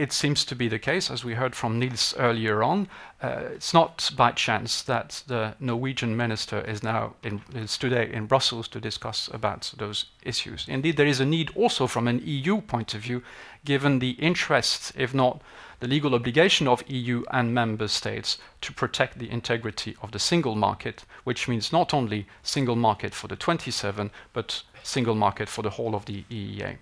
[0.02, 2.88] it seems to be the case, as we heard from Niels earlier on.
[3.22, 8.26] Uh, it's not by chance that the Norwegian minister is now in, is today in
[8.26, 10.66] Brussels to discuss about those issues.
[10.68, 13.22] Indeed, there is a need also from an EU point of view,
[13.64, 15.40] given the interest, if not
[15.82, 20.56] the legal obligation of EU and member states to protect the integrity of the single
[20.56, 25.72] market, which means not only single market for the 27, but single market for the
[25.72, 26.78] whole of the EEA.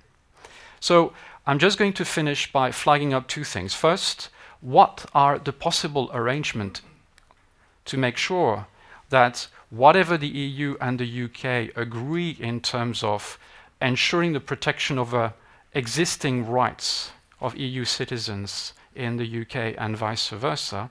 [0.80, 1.14] So
[1.46, 3.74] I'm just going to finish by flagging up two things.
[3.74, 4.30] First,
[4.62, 6.82] what are the possible arrangements
[7.86, 8.68] to make sure
[9.10, 13.38] that whatever the EU and the UK agree in terms of
[13.82, 15.32] ensuring the protection of uh,
[15.74, 20.90] existing rights of EU citizens in the UK and vice versa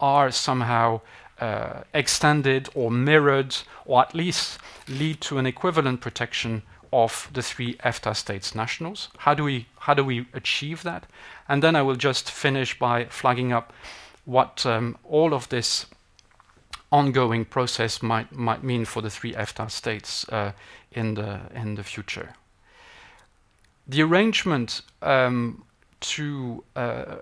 [0.00, 1.00] are somehow
[1.40, 6.62] uh, extended or mirrored or at least lead to an equivalent protection
[6.92, 9.08] of the three EFTA states nationals.
[9.18, 11.06] How do we how do we achieve that?
[11.48, 13.72] And then I will just finish by flagging up
[14.24, 15.86] what um, all of this
[16.92, 20.52] ongoing process might might mean for the three EFTA states uh,
[20.92, 22.34] in the in the future.
[23.86, 25.64] The arrangement um,
[26.00, 27.16] to uh,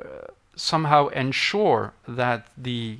[0.56, 2.98] somehow ensure that the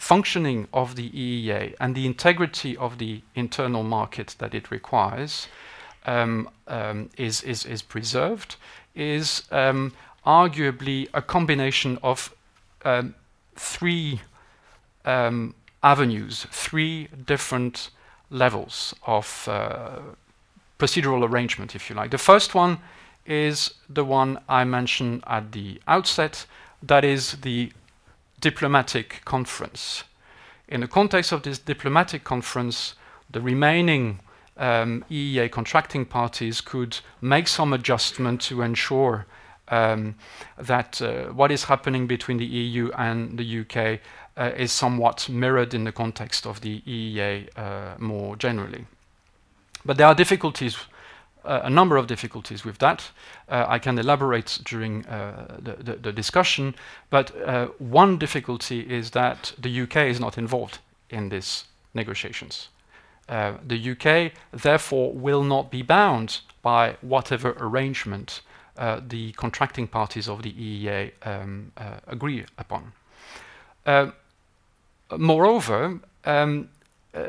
[0.00, 5.46] functioning of the EEA and the integrity of the internal market that it requires
[6.06, 8.56] um, um, is, is, is preserved
[8.94, 9.92] is um,
[10.24, 12.34] arguably a combination of
[12.86, 13.14] um,
[13.54, 14.22] three
[15.04, 17.90] um, avenues, three different
[18.30, 19.98] levels of uh,
[20.78, 22.10] procedural arrangement, if you like.
[22.10, 22.78] The first one
[23.26, 26.46] is the one I mentioned at the outset,
[26.82, 27.70] that is the
[28.40, 30.04] diplomatic conference.
[30.68, 32.94] In the context of this diplomatic conference,
[33.30, 34.20] the remaining
[34.56, 39.26] um, EEA contracting parties could make some adjustment to ensure
[39.68, 40.14] um,
[40.58, 44.00] that uh, what is happening between the EU and the UK
[44.36, 48.86] uh, is somewhat mirrored in the context of the EEA uh, more generally.
[49.84, 50.76] But there are difficulties,
[51.44, 53.10] uh, a number of difficulties with that.
[53.48, 56.74] Uh, I can elaborate during uh, the, the, the, discussion,
[57.10, 57.32] but
[57.80, 60.78] one difficulty is that the UK is not involved
[61.08, 61.64] in these
[61.94, 62.68] negotiations.
[63.28, 68.42] the UK, therefore, will not be bound by whatever arrangement
[68.80, 72.92] uh, the contracting parties of the EEA um, uh, agree upon.
[73.84, 74.10] Uh,
[75.18, 76.68] moreover, um,
[77.14, 77.20] uh,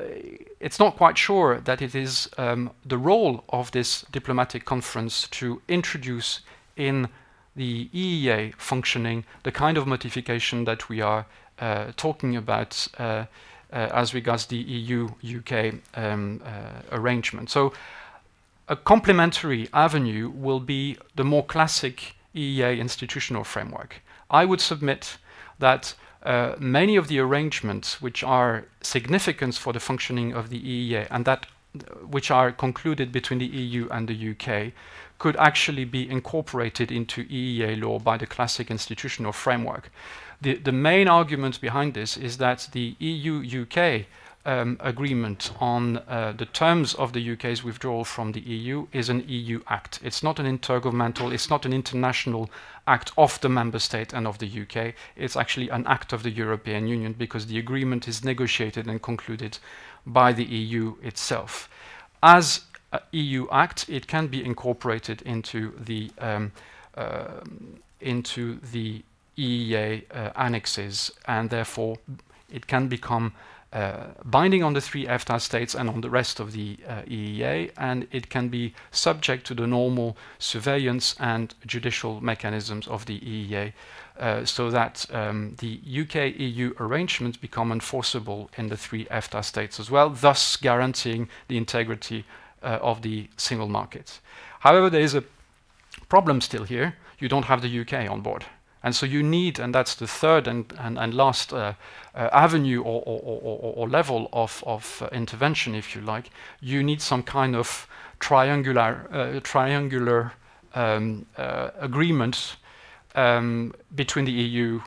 [0.62, 5.62] it's not quite sure that it is um, the role of this diplomatic conference to
[5.68, 6.41] introduce
[6.78, 7.09] in
[7.55, 11.26] the EEA functioning the kind of modification that we are
[11.59, 13.26] uh, talking about uh,
[13.72, 16.41] as regards the EU-UK um,
[16.91, 17.49] arrangement.
[17.49, 17.74] So
[18.68, 24.01] a complementary avenue will be the more classic EEA institutional framework.
[24.30, 25.18] I would submit
[25.59, 25.93] that
[26.24, 31.26] uh, many of the arrangements which are significant for the functioning of the EEA and
[31.26, 31.47] that
[32.09, 34.74] which are concluded between the EU and the UK
[35.17, 39.91] could actually be incorporated into EEA law by the classic institutional framework.
[40.41, 44.07] The, the main argument behind this is that the EU UK
[44.45, 49.23] um, agreement on uh, the terms of the UK's withdrawal from the EU is an
[49.27, 49.99] EU act.
[50.03, 52.49] It's not an intergovernmental, it's not an international
[52.87, 54.93] act of the member state and of the UK.
[55.15, 59.59] It's actually an act of the European Union because the agreement is negotiated and concluded
[60.05, 61.69] by the EU itself.
[62.23, 62.61] As
[62.91, 66.51] an EU act, it can be incorporated into the um,
[66.95, 67.41] uh,
[68.01, 69.03] into the
[69.37, 71.97] EEA uh, annexes, and therefore
[72.51, 73.33] it can become
[74.26, 78.07] binding on the three EFTA states and on the rest of the uh, EEA, and
[78.11, 83.74] it can be subject to the normal surveillance and judicial mechanisms of the EEA,
[84.19, 89.80] uh, so that um, the UK EU arrangements become enforceable in the three EFTA states
[89.80, 92.26] as well, thus guaranteeing the integrity
[92.63, 94.19] uh, of the single market.
[94.59, 95.24] However, there is a
[96.09, 96.95] problem still here.
[97.19, 98.45] You don't have the UK on board.
[98.84, 101.73] And so you need, and that's the third and, and, and last uh,
[102.15, 106.82] uh, avenue or, or, or, or, level of, of uh, intervention, if you like, you
[106.82, 107.88] need some kind of
[108.19, 110.34] triangular, uh, triangular
[110.73, 112.55] um, uh, agreement
[113.13, 114.82] um, between the EU,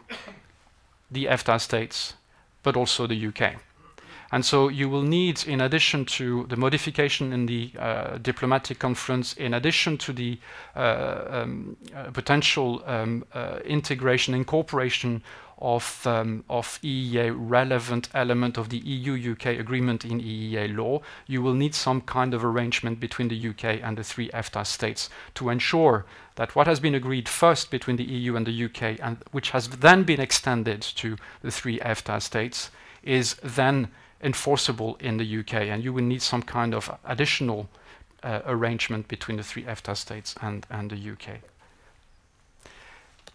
[1.11, 2.15] the EFTA states,
[2.65, 3.57] but also the UK.
[4.35, 9.33] And so you will need, in addition to the modification in the uh, diplomatic conference,
[9.35, 10.41] in addition to the
[10.75, 15.23] uh, um, uh, potential um, uh, integration, incorporation
[15.59, 21.55] of, um, of EEA relevant element of the EU-UK agreement in EEA law, you will
[21.55, 26.07] need some kind of arrangement between the UK and the three EFTA states to ensure
[26.35, 29.69] that what has been agreed first between the EU and the UK, and which has
[29.69, 32.73] then been extended to the three EFTA states,
[33.05, 33.87] is then
[34.25, 37.69] enforceable in the UK, and you will need some kind of additional
[38.23, 41.41] uh, arrangement between the three EFTA states and, and the UK.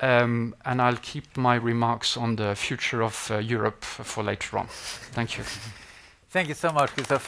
[0.02, 4.68] Um, and I'll keep my remarks on the future of uh, Europe for later on.
[5.12, 5.44] Thank you.
[6.30, 7.28] Thank you so much, Christophe.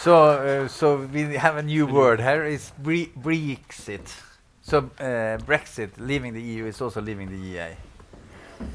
[0.00, 2.44] So, uh, so we have a new word here.
[2.44, 4.08] It's Brexit.
[4.62, 7.76] So uh, Brexit, leaving the EU, is also leaving the EA.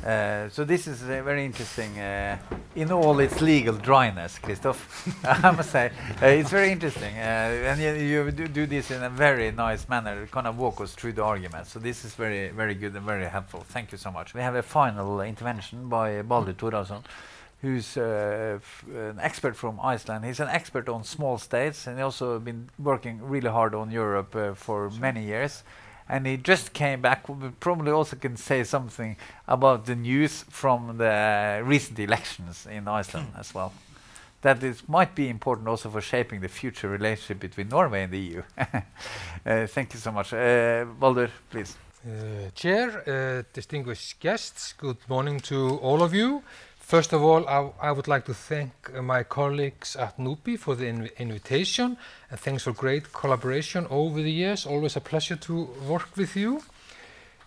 [0.06, 2.38] Uh, so this is uh, very interesting uh,
[2.76, 5.08] in all its legal dryness, Christophe.
[5.44, 9.10] I must say uh, it's very interesting, uh, and you, do, do, this in a
[9.10, 10.26] very nice manner.
[10.28, 11.68] Kind of walk us through the argument.
[11.68, 13.64] So this is very, very good and very helpful.
[13.70, 14.34] Thank you so much.
[14.34, 17.04] We have a final intervention by Baldur Thorhallsson,
[17.62, 20.26] who's an expert from Iceland.
[20.26, 24.90] He's an expert on small states, and also been working really hard on Europe for
[24.90, 25.00] sure.
[25.00, 25.64] many years
[26.12, 27.30] and he just came back.
[27.30, 29.16] We probably also can say something
[29.48, 33.40] about the news from the recent elections in Iceland hmm.
[33.40, 33.72] as well.
[34.42, 38.20] That is, might be important also for shaping the future relationship between Norway and the
[38.20, 38.44] EU.
[38.58, 40.34] uh, thank you so much.
[40.34, 41.78] Uh, Baldur, please.
[42.04, 46.44] Uh, Chair, uh, distinguished guests, good morning to all of you.
[46.92, 50.76] First of all, I, I would like to thank uh, my colleagues at NUPI for
[50.76, 51.96] the inv invitation
[52.30, 54.66] and thanks for great collaboration over the years.
[54.66, 56.58] Always a pleasure to work with you.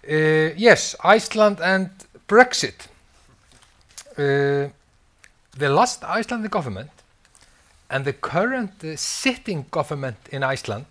[0.09, 1.91] Uh, yes, Iceland and
[2.27, 2.87] Brexit.
[4.17, 4.71] Uh,
[5.59, 6.91] the last Icelandic government
[7.91, 10.87] and the current uh, sitting government in Iceland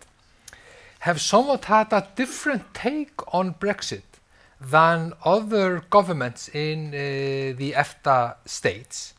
[0.99, 4.12] have somewhat had a different take on Brexit
[4.69, 9.13] than other governments in uh, the EFTA states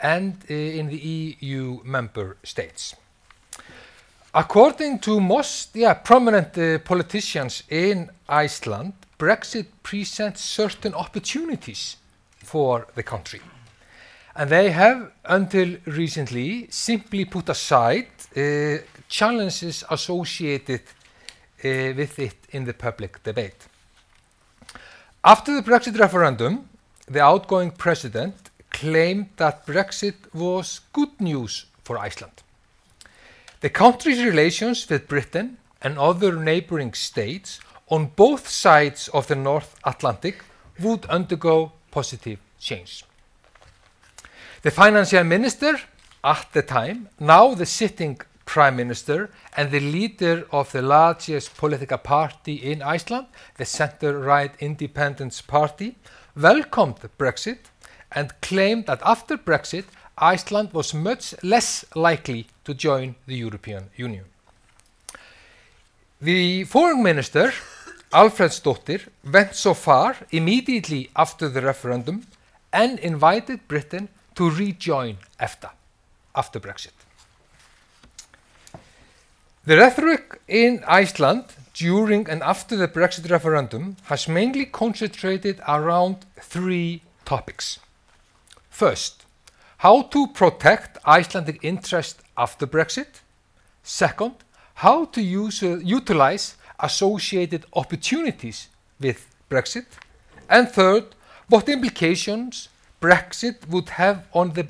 [0.00, 2.96] and uh, in the EU member states.
[4.34, 11.96] According to most yeah, prominent uh, politicians in Iceland, Brexit presents certain opportunities
[12.44, 13.40] for the country.
[14.36, 18.78] And they have, until recently, simply put aside uh,
[19.08, 20.82] challenges associated
[21.64, 23.66] uh, with it in the public debate.
[25.24, 26.68] After the Brexit referendum,
[27.06, 32.42] the outgoing president claimed that Brexit was good news for Iceland.
[33.60, 37.58] The country's relations with Britain and other neighboring states
[37.88, 40.44] on both sides of the North Atlantic
[40.78, 43.04] would undergo positive change.
[44.62, 45.80] The financial minister
[46.22, 51.98] at the time, now the sitting prime minister and the leader of the largest political
[51.98, 53.26] party in Iceland,
[53.58, 55.96] the center-right Independence Party,
[56.34, 57.58] welcomed Brexit
[58.10, 59.84] and claimed that after Brexit,
[60.16, 64.24] Iceland was much less likely to join the European Union.
[66.20, 67.52] The foreign minister,
[68.12, 72.26] Alfredsdóttir, went so far immediately after the referendum
[72.72, 75.70] and invited Britain to rejoin EFTA
[76.34, 76.97] after Brexit.
[79.68, 81.44] The rhetoric in Iceland
[81.74, 87.78] during and after the Brexit referendum has mainly concentrated around three topics.
[88.70, 89.26] First,
[89.84, 93.20] how to protect Icelandic interest after Brexit.
[93.82, 94.36] Second,
[94.76, 99.98] how to use, uh, utilize associated opportunities with Brexit.
[100.48, 101.14] And third,
[101.50, 102.70] what implications
[103.02, 104.66] Brexit would have on, the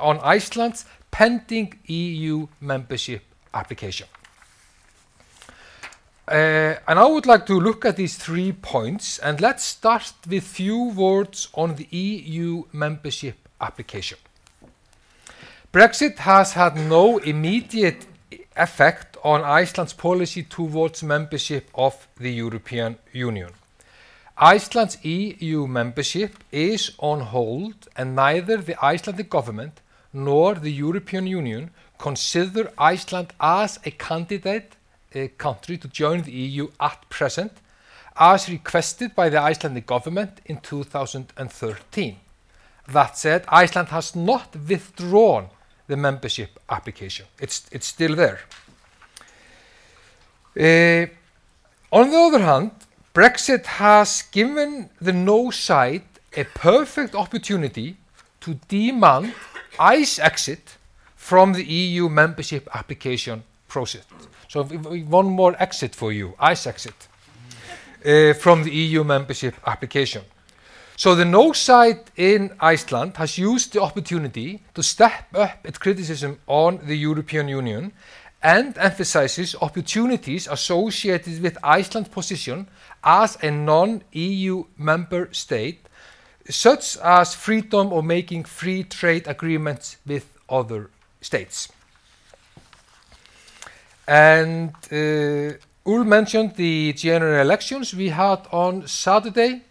[0.00, 3.22] on Iceland's pending EU membership
[3.54, 4.08] application.
[6.26, 10.42] Uh, and I would like to look at these three points and let's start with
[10.42, 14.18] a few words on the EU membership application.
[15.70, 18.06] Brexit has had no immediate
[18.56, 23.50] effect on Iceland's policy towards membership of the European Union.
[24.38, 29.80] Iceland's EU membership is on hold and neither the Icelandic government
[30.12, 34.76] nor the European Union consider Iceland as a candidate
[35.38, 37.52] country to join the EU at present,
[38.16, 42.16] as requested by the Icelandic government in 2013.
[42.88, 45.48] That said, Iceland has not withdrawn
[45.86, 47.26] the membership application.
[47.40, 48.40] It's, it's still there.
[50.56, 51.06] Uh,
[51.90, 52.72] on the other hand,
[53.14, 56.02] Brexit has given the no side
[56.36, 57.96] a perfect opportunity
[58.40, 59.32] to demand
[59.78, 60.76] ICE exit
[61.16, 64.04] from the EU membership application process.
[64.54, 67.08] So one more exit for you, ICE exit,
[68.06, 70.22] uh, from the EU membership application.
[70.96, 76.38] So the no side in Iceland has used the opportunity to step up its criticism
[76.46, 77.90] on the European Union
[78.44, 82.68] and emphasizes opportunities associated with Iceland's position
[83.02, 85.80] as a non-EU member state,
[86.48, 90.90] such as freedom of making free trade agreements with other
[91.20, 91.73] states.
[94.06, 99.62] And uh, Ulf mentioned the general elections we had on Saturday.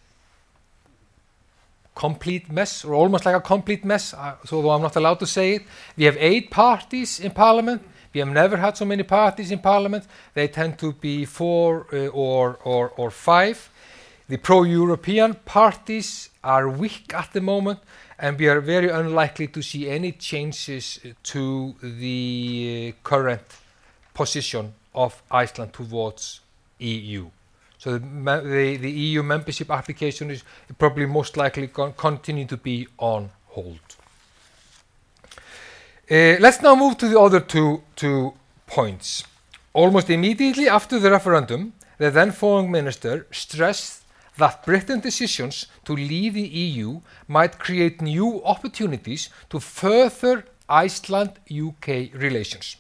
[1.96, 5.28] Complete mess, or almost like a complete mess, uh, so though I'm not allowed to
[5.28, 5.64] say it.
[5.96, 7.84] We have eight parties in parliament.
[8.14, 10.06] We have never had so many parties in parliament.
[10.34, 13.70] They tend to be four uh, or, or, or five.
[14.28, 17.80] The pro European parties are weak at the moment,
[18.18, 23.44] and we are very unlikely to see any changes to the uh, current
[24.14, 26.42] position of Iceland towards
[26.80, 27.30] EU.
[27.78, 30.44] So the, the, the EU membership application is
[30.78, 33.80] probably most likely going to continue to be on hold.
[36.10, 38.34] Uh, let's now move to the other two, two
[38.68, 39.24] points.
[39.74, 44.04] Almost immediately after the referendum, the then foreign minister stressed
[44.38, 52.78] that Britain's decisions to leave the EU might create new opportunities to further Iceland-UK relations.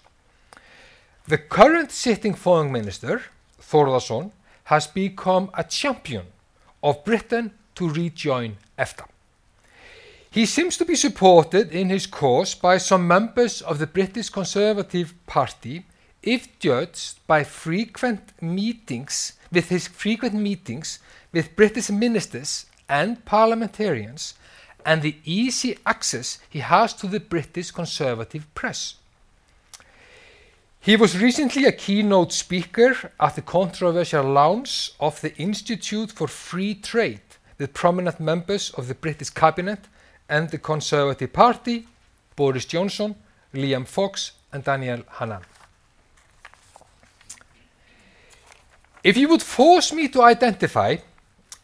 [1.26, 3.22] The current sitting foreign minister,
[3.62, 4.32] Þórðarson,
[4.66, 6.26] has become a champion
[6.84, 9.06] of Britain to rejoin EFTA.
[10.30, 15.14] He seems to be supported in his cause by some members of the British Conservative
[15.26, 15.86] Party
[16.22, 21.00] if judged by frequent meetings with his frequent meetings
[21.32, 24.34] with British ministers and parliamentarians
[24.86, 28.96] and the easy access he has to the British conservative press.
[30.84, 36.76] He was recently a keynote speaker at the controversial launch of the Institute for Free
[36.76, 37.22] Trade
[37.58, 39.80] with prominent members of the British cabinet
[40.28, 41.88] and the Conservative Party,
[42.36, 43.16] Boris Johnson,
[43.54, 45.44] Liam Fox, and Daniel Hannan.
[49.06, 50.98] If you would force me to identify uh,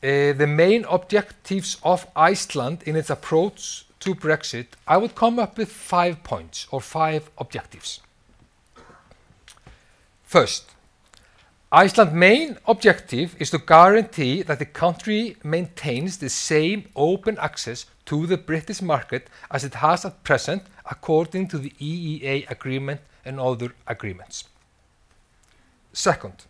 [0.02, 5.70] the main objectives of Iceland in its approach to Brexit, I would come up with
[5.70, 8.00] five points or five objectives.
[10.30, 10.76] First,
[11.72, 18.28] Iceland's main objective is to guarantee that the country maintains the same open access to
[18.28, 23.74] the British market as it has at present according to the EEA agreement and other
[23.88, 24.44] agreements.
[25.94, 26.46] Second,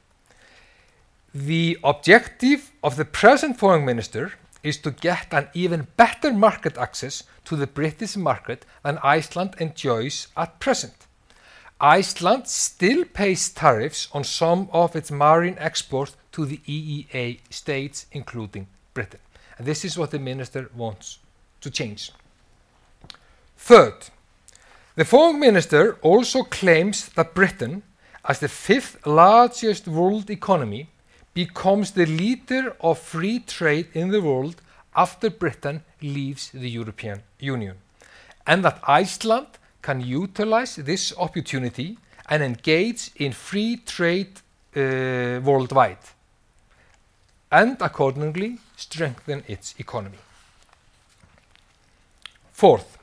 [1.33, 7.23] the objective of the present foreign minister is to get an even better market access
[7.45, 11.07] to the British market than Iceland enjoys at present.
[11.81, 18.67] Iceland still pays tariffs on some of its marine exports to the EEA states, including
[18.93, 19.19] Britain.
[19.57, 21.19] And this is what the minister wants
[21.61, 22.11] to change.
[23.57, 24.09] Third,
[24.95, 27.83] the foreign minister also claims that Britain,
[28.25, 30.89] as the fifth largest world economy,
[31.33, 34.61] becomes the leader of free trade in the world
[34.95, 37.77] after Britain leaves the European Union,
[38.45, 39.47] and that Iceland
[39.81, 41.97] can utilize this opportunity
[42.29, 44.41] and engage in free trade
[44.75, 45.97] uh, worldwide
[47.51, 50.19] and accordingly strengthen its economy.
[52.51, 52.97] Fourth,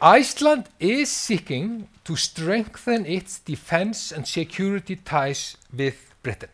[0.00, 6.48] Iceland is seeking to strengthen its defense and security ties with Britain.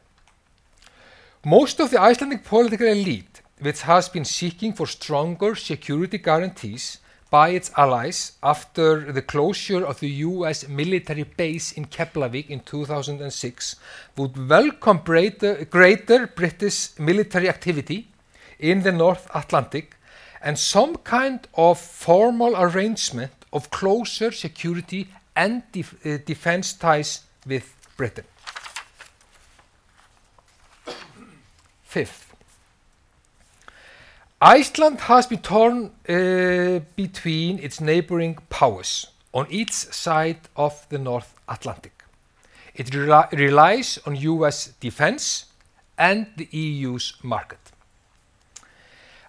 [1.45, 6.99] Most of the Icelandic political elite, which has been seeking for stronger security guarantees,
[7.31, 13.77] by its allies after the closure of the US military base in Keflavik in 2006
[14.17, 18.09] would welcome greater, greater British military activity
[18.59, 19.97] in the North Atlantic
[20.41, 27.75] and some kind of formal arrangement of closer security and def uh, defense ties with
[27.97, 28.25] Britain.
[31.83, 32.26] Fifth,
[34.41, 41.35] Iceland has been torn uh, between its neighboring powers on each side of the North
[41.49, 42.05] Atlantic.
[42.75, 45.47] It rel relies on US defense
[45.97, 47.59] and the EU's market.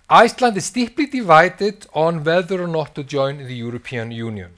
[0.10, 4.51] Iceland is deeply divided on whether or not to join the European Union.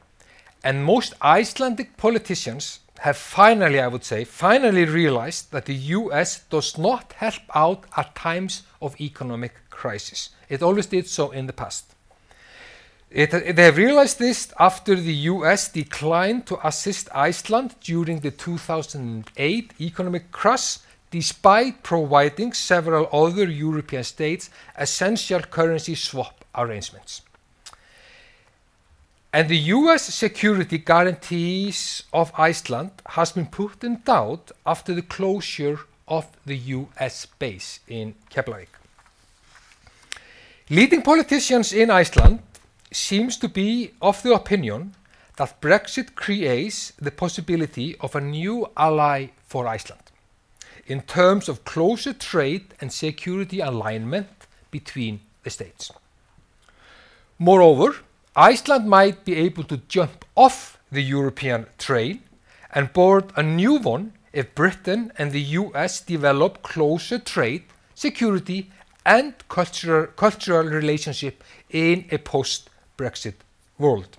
[0.63, 6.75] And most Icelandic politicians have finally, I would say, finally realized that the US does
[6.75, 10.29] not help out at times of economic crisis.
[10.49, 11.85] It always did so in the past.
[13.09, 19.73] It, they have realized this after the US declined to assist Iceland during the 2008
[19.79, 20.77] economic crash,
[21.09, 27.21] despite providing several other European states essential currency swap arrangements.
[29.31, 35.79] And the US security guarantees of Iceland has been put in doubt after the closure
[36.07, 38.78] of the US base in Keflavik.
[40.71, 42.41] Leading politicians in Iceland
[42.91, 44.93] seems to be of the opinion
[45.37, 50.11] that Brexit creates the possibility of a new ally for Iceland
[50.85, 54.27] in terms of closer trade and security alignment
[54.69, 55.91] between the states.
[57.39, 57.95] Moreover,
[58.35, 62.21] Iceland might be able to jump off the European train
[62.75, 67.63] and board a new one if Britain and the US develop closer trade,
[67.95, 68.69] security,
[69.05, 73.35] and cultural, cultural relationship in a post Brexit
[73.77, 74.17] world.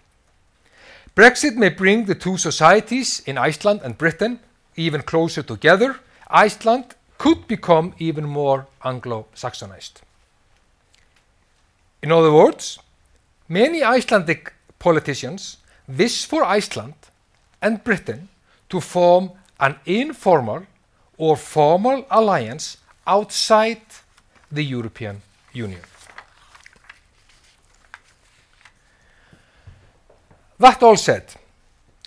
[1.15, 4.41] Brexit may bring the two societies in Iceland and Britain
[4.77, 5.97] even closer together.
[6.29, 10.01] Iceland could become even more Anglo Saxonized.
[12.03, 12.79] In other words,
[13.53, 15.57] Many Icelandic politicians
[15.89, 16.95] wish for Iceland
[17.61, 18.29] and Britain
[18.69, 20.69] to form an informal
[21.19, 22.77] or formal alliance
[23.09, 23.83] outside
[24.51, 25.23] the European
[25.53, 25.81] Union.
[30.59, 31.25] That all said,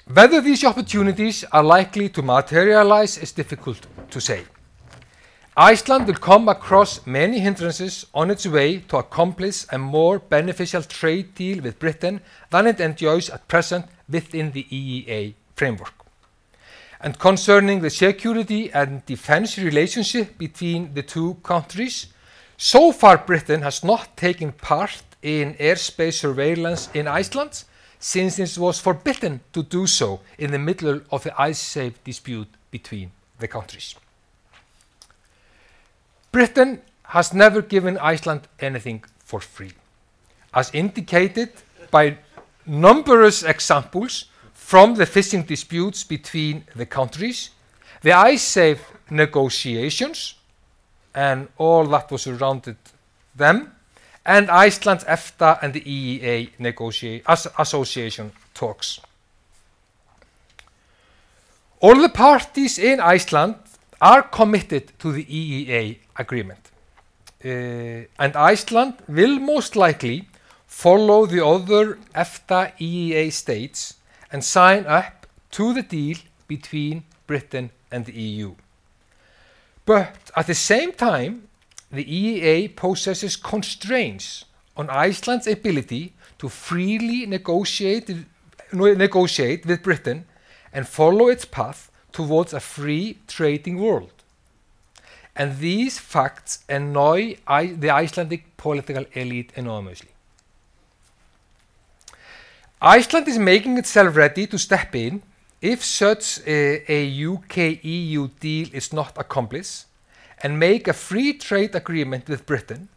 [0.06, 4.44] whether these opportunities are likely to materialize is difficult to say.
[5.56, 11.36] Iceland will come across many hindrances on its way to accomplish a more beneficial trade
[11.36, 15.94] deal with Britain than it enjoys at present within the EEA framework.
[17.00, 22.08] And concerning the security and defense relationship between the two countries,
[22.64, 27.66] so far Britain has not taken part in airspace surveillance in Iceland
[28.00, 33.12] since it was forbidden to do so in the middle of the Icesave dispute between
[33.40, 33.96] the countries.
[36.32, 39.74] Britain has never given Iceland anything for free.
[40.54, 41.50] As indicated
[41.92, 42.18] by
[42.66, 47.50] numerous examples from the fishing disputes between the countries,
[48.04, 50.36] the Icesave negotiations
[51.14, 52.78] and all that was surrounded
[53.36, 53.72] them,
[54.26, 56.50] and Iceland's EFTA and the EEA
[57.28, 59.00] as- association talks.
[61.80, 63.56] All the parties in Iceland
[64.00, 66.72] are committed to the EEA agreement.
[67.44, 70.30] Uh, and Iceland will most likely
[70.66, 73.96] follow the other EFTA EEA states
[74.32, 78.56] and sign up to the deal between Britain and the EU.
[79.86, 81.48] But at the same time,
[81.92, 88.10] the EEA possesses constraints on Iceland's ability to freely negotiate,
[88.72, 90.26] negotiate with Britain
[90.72, 94.12] and follow its path towards a free trading world.
[95.36, 100.10] And these facts annoy the Icelandic political elite enormously.
[102.82, 105.24] Iceland is making itself ready to step in
[105.64, 109.86] if such a, a UK EU deal is not accomplished
[110.44, 112.90] and make a free trade agreement with Britain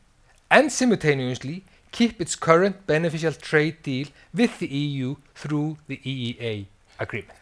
[0.50, 1.62] and simultaneously
[1.92, 6.66] keep its current beneficial trade deal with the EU through the EEA
[6.98, 7.38] agreement.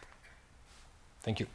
[1.23, 1.47] Thank you.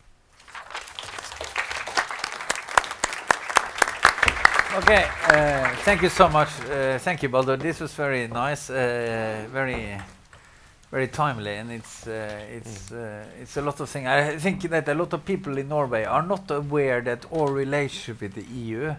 [4.78, 6.50] Okay, uh, thank you so much.
[6.62, 7.58] Uh, thank you, Baldur.
[7.58, 10.00] This was very nice, uh, very,
[10.92, 14.08] very timely, and it's uh, it's uh, it's a lot of things.
[14.08, 18.22] I think that a lot of people in Norway are not aware that our relationship
[18.22, 18.96] with the EU,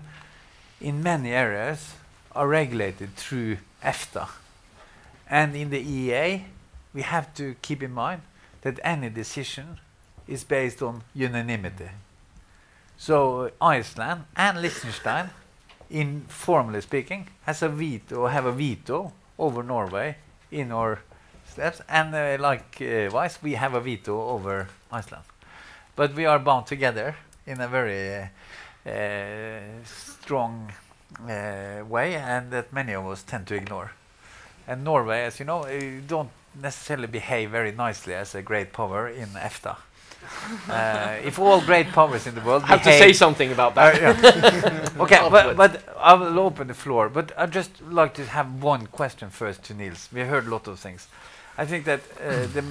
[0.80, 1.95] in many areas,
[2.32, 4.28] are regulated through EFTA,
[5.28, 6.45] and in the EEA,
[6.95, 8.22] we have to keep in mind
[8.62, 9.78] that any decision
[10.28, 11.91] is based on unanimity.
[12.97, 15.30] So Iceland and Liechtenstein
[15.91, 20.16] informally speaking, has a veto, have a veto over Norway
[20.51, 21.01] in our
[21.51, 25.25] steps, and uh, likewise we have a veto over Iceland.
[25.97, 28.29] But we are bound together in a very
[28.87, 30.73] uh, uh, strong
[31.29, 33.93] uh, way, and that many of us tend to ignore.
[34.67, 36.31] And Norway, as you know, uh, don't
[36.61, 39.77] necessarily behave very nicely as a great power in EFTA.
[40.69, 43.95] Uh, if all great powers in the world I have to say something about that.
[43.95, 44.89] uh, yeah.
[45.03, 47.09] okay, but, but I will open the floor.
[47.09, 50.09] But I'd just like to have one question first to Niels.
[50.13, 51.09] We heard a lot of things.
[51.61, 52.63] I think that uh,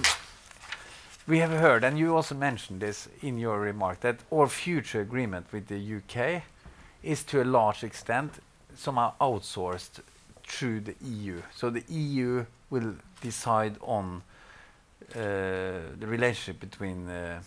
[1.28, 5.46] we have heard, and you also mentioned this in your remark, that our future agreement
[5.52, 6.42] with the UK
[7.04, 8.42] is to a large extent
[8.76, 10.00] somehow outsourced
[10.44, 11.40] through the EU.
[11.56, 14.24] So the EU will decide on
[15.14, 15.20] uh,
[16.00, 17.44] the relationship between uh,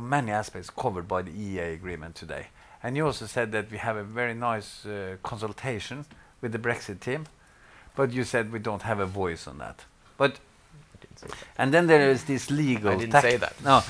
[0.00, 2.48] many aspects covered by the EEA agreement today.
[2.82, 4.84] And you also said that we have a very nice
[5.22, 6.06] consultation
[6.40, 7.26] with the Brexit team,
[7.94, 9.84] but you said we don't have a voice on that.
[11.58, 12.92] And then there is this legal.
[12.92, 13.54] I didn't say that.
[13.64, 13.82] No,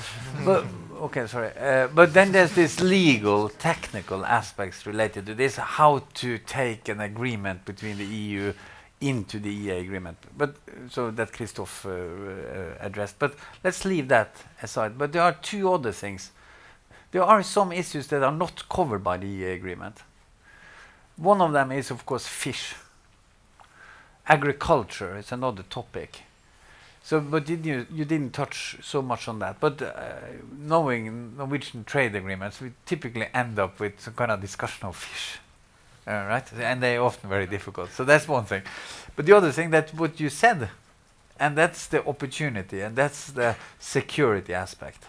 [0.45, 0.65] but
[1.01, 1.51] okay, sorry.
[1.57, 7.01] Uh, but then there's this legal, technical aspects related to this: how to take an
[7.01, 8.53] agreement between the EU
[8.99, 10.17] into the EEA agreement.
[10.37, 10.55] But
[10.89, 13.19] so that Christophe uh, uh, addressed.
[13.19, 14.97] But let's leave that aside.
[14.97, 16.31] But there are two other things.
[17.11, 20.03] There are some issues that are not covered by the EEA agreement.
[21.15, 22.75] One of them is, of course, fish.
[24.27, 26.21] Agriculture is another topic.
[27.07, 29.61] So, but did you you didn't touch so much on that.
[29.61, 29.93] But uh,
[30.59, 35.39] knowing Norwegian trade agreements, we typically end up with some kind of discussion of fish,
[36.05, 36.43] uh, right?
[36.59, 37.91] And they are often very difficult.
[37.91, 38.63] So that's one thing.
[39.15, 40.69] But the other thing that what you said,
[41.39, 45.05] and that's the opportunity, and that's the security aspect,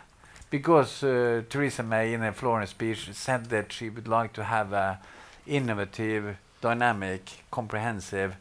[0.50, 4.72] because uh, Theresa May in a Florence speech said that she would like to have
[4.72, 5.00] a
[5.48, 8.36] innovative, dynamic, comprehensive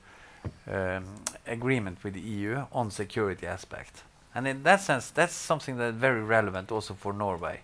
[0.71, 1.05] um,
[1.45, 4.03] agreement with the EU on security aspect.
[4.35, 7.61] And in that sense, that's something that's very relevant also for Norway.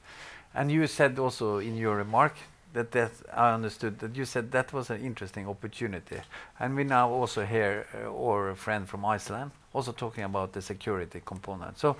[0.56, 2.34] And you said also in your remark
[2.74, 6.22] that that I understood that you said that was an interesting opportunity.
[6.60, 11.22] And we now also hear uh, our friend from Iceland also talking about the security
[11.26, 11.78] component.
[11.78, 11.96] So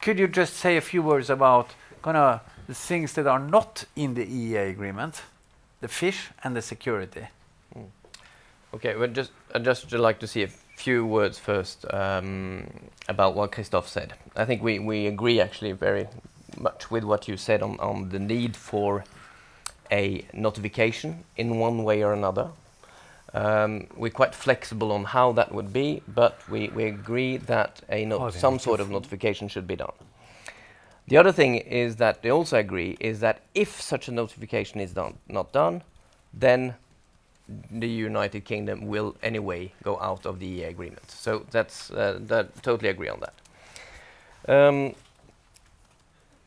[0.00, 1.70] could you just say a few words about
[2.02, 5.22] kind of the things that are not in the EEA agreement,
[5.80, 7.28] the fish and the security?
[8.74, 12.66] Okay, well, just I'd just like to see a few words first um,
[13.08, 14.14] about what Christophe said.
[14.36, 16.06] I think we, we agree actually very
[16.56, 19.04] much with what you said on, on the need for
[19.90, 22.50] a notification in one way or another
[23.32, 28.04] Um, we're quite flexible on how that would be, but we, we agree that a
[28.04, 29.92] no- some sort of notification should be done.
[31.08, 34.92] The other thing is that they also agree is that if such a notification is
[34.92, 35.82] done, not done,
[36.34, 36.74] then
[37.70, 41.10] the United Kingdom will anyway go out of the EEA agreement.
[41.10, 43.34] So that's uh, that totally agree on that.
[44.48, 44.94] Um,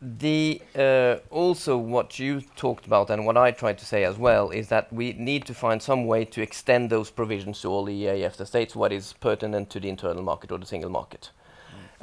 [0.01, 4.49] the uh, also what you talked about and what I tried to say as well
[4.49, 8.03] is that we need to find some way to extend those provisions to all the
[8.03, 8.75] EEA EFTA states.
[8.75, 11.31] What is pertinent to the internal market or the single market,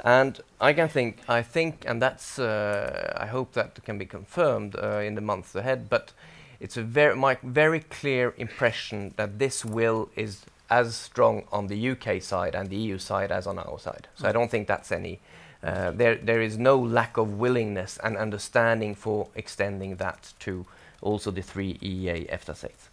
[0.03, 4.75] and I can think I think and that's uh, I hope that can be confirmed
[4.75, 5.87] uh, in the months ahead.
[5.87, 6.13] But
[6.61, 11.89] it's a very my very clear impression that this will is as strong on the
[11.89, 14.07] UK side and the EU side as on our side.
[14.15, 15.19] So I don't think that's any.
[15.61, 20.65] Uh, there, there is no lack of willingness and understanding for extending that to
[21.01, 22.89] also the three EEA EFTA states.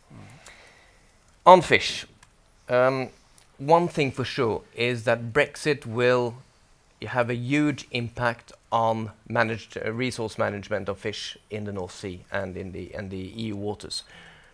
[1.47, 2.05] On fish,
[2.69, 3.09] um,
[3.59, 6.35] one thing for sure is that Brexit will
[7.01, 12.25] have a huge impact on managed uh, resource management of fish in the North Sea
[12.31, 14.03] and in the and the EU waters.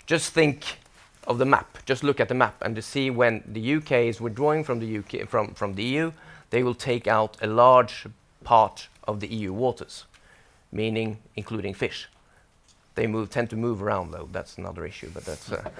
[0.07, 0.79] Just think
[1.27, 1.79] of the map.
[1.87, 4.99] Just look at the map and to see when the UK is withdrawing from the
[4.99, 6.13] UK from from the EU,
[6.51, 8.07] they will take out a large
[8.45, 10.05] part of the EU waters,
[10.71, 12.09] meaning including fish.
[12.95, 14.29] They move tend to move around though.
[14.31, 15.71] That's another issue, but that's uh,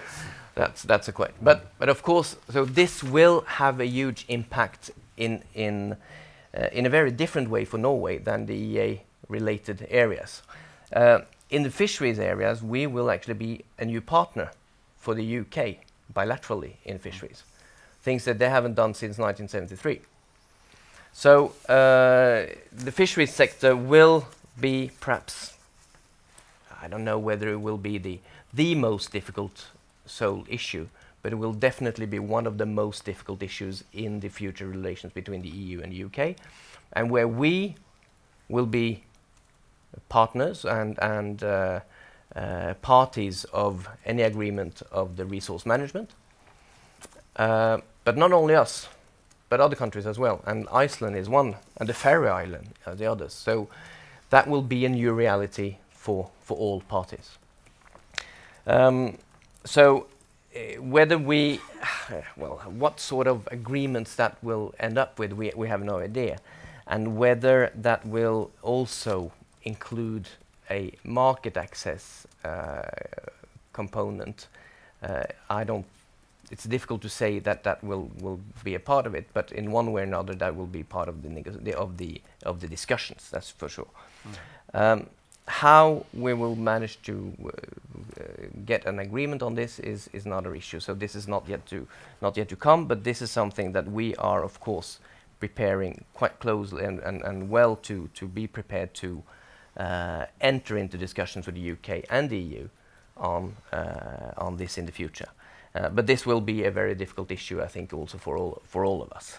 [0.55, 1.37] that's that's a question.
[1.41, 5.97] But but of course, so this will have a huge impact in in
[6.73, 10.43] in a very different way for Norway than the EEA related areas.
[10.93, 11.21] Uh,
[11.51, 14.51] in the fisheries areas, we will actually be a new partner
[14.99, 15.77] for the UK
[16.13, 17.43] bilaterally in fisheries,
[18.03, 20.01] things that they haven't done since 1973.
[21.13, 24.27] So uh, the fisheries sector will
[24.61, 25.55] be perhaps,
[26.83, 28.21] I don't know whether it will be
[28.53, 29.67] the most difficult
[30.07, 30.89] sole issue,
[31.25, 35.11] but it will definitely be one of the most difficult issues in the future relations
[35.15, 36.37] between the EU and the UK,
[36.93, 37.77] and where we
[38.51, 39.03] will be
[40.11, 41.81] partners and, and uh,
[42.37, 46.11] uh, parties of any agreement of the resource management.
[47.37, 48.89] Uh, but not only us,
[49.49, 50.43] but other countries as well.
[50.47, 53.33] And Iceland is one, and the Faroe Island are the others.
[53.33, 53.69] So
[54.29, 57.39] that will be a new reality for, for all parties.
[58.67, 59.17] Um,
[59.65, 60.07] so
[60.79, 61.61] whether we,
[62.37, 66.39] well, what sort of agreements that will end up with, we, we have no idea.
[66.87, 69.33] And whether that will also
[69.63, 70.29] include
[70.71, 72.83] a market access uh,
[73.73, 74.49] component,
[75.03, 75.87] uh, I don't.
[76.51, 79.73] It's difficult to say that that will, will be a part of it, but in
[79.73, 81.29] one way or another, that will be part of the,
[81.63, 83.29] the of the of the discussions.
[83.31, 83.89] That's for sure.
[84.75, 85.07] Um,
[85.47, 87.51] how we will manage to uh,
[88.65, 90.81] get an agreement on this is, is another issue.
[90.81, 91.87] So this is not yet to
[92.23, 95.01] not yet to come, but this is something that we are, of course,
[95.41, 99.23] preparing quite closely and, and, and well to, to be prepared to
[99.77, 102.69] uh, enter into discussions with the UK and the EU
[103.17, 105.29] on uh, on this in the future.
[105.75, 108.85] Uh, but this will be a very difficult issue, I think, also for all for
[108.85, 109.39] all of us.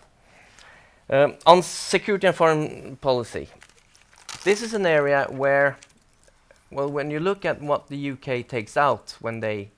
[1.10, 3.48] Um, on security and foreign policy,
[4.44, 5.78] this is an area where,
[6.76, 9.70] well, when you look at what the UK takes out when they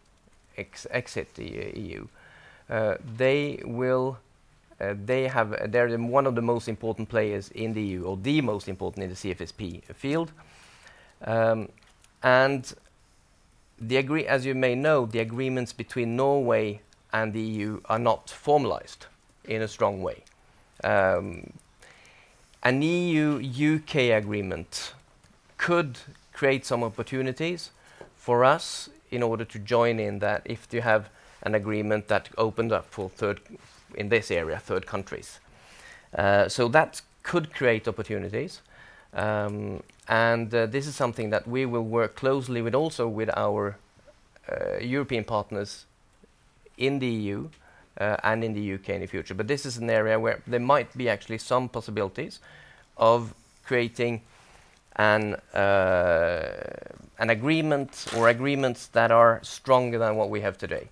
[0.57, 2.07] ex- exit the uh, EU,
[2.69, 4.17] uh, they will.
[4.79, 8.17] Uh, they have they're the, one of the most important players in the EU, or
[8.17, 10.31] the most important in the CFSP field.
[11.23, 11.69] Um,
[12.21, 12.73] and
[13.79, 16.81] the agree, as you may know, the agreements between Norway
[17.13, 19.05] and the EU are not formalized
[19.45, 20.23] in a strong way.
[20.83, 21.53] Um,
[22.63, 24.93] an EU-UK agreement
[25.57, 25.97] could
[26.37, 27.71] create some opportunities
[28.15, 31.09] for us in order to join in that if you have
[31.41, 33.41] an agreement that opened up for third,
[33.95, 35.39] in this area, third countries.
[36.13, 38.61] Uh, so that could create opportunities.
[39.13, 43.75] Um, and uh, this is something that we will work closely with also with our
[44.47, 45.85] uh, European partners
[46.77, 47.49] in the EU
[47.99, 49.33] and in the UK in the future.
[49.33, 52.39] But this is an area where there might be actually some possibilities
[52.95, 53.33] of
[53.65, 54.21] creating
[54.97, 56.63] an uh,
[57.19, 60.87] an agreement or agreements that are stronger than what we have today.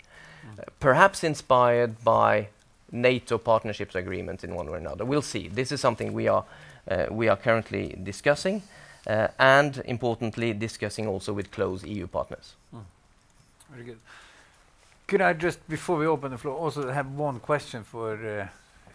[0.60, 2.48] Uh, perhaps inspired by
[2.92, 5.06] NATO partnerships agreements in one way or another.
[5.06, 5.48] We'll see.
[5.48, 6.46] This is something we are
[6.90, 8.62] uh, we are currently discussing,
[9.08, 12.56] uh, and importantly, discussing also with close EU partners.
[13.72, 14.00] Very good.
[15.08, 18.48] Could I just, before we open the floor, also have one question for uh,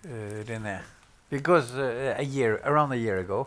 [0.05, 0.81] uh, René?
[1.28, 3.47] Because uh, a year, around a year ago,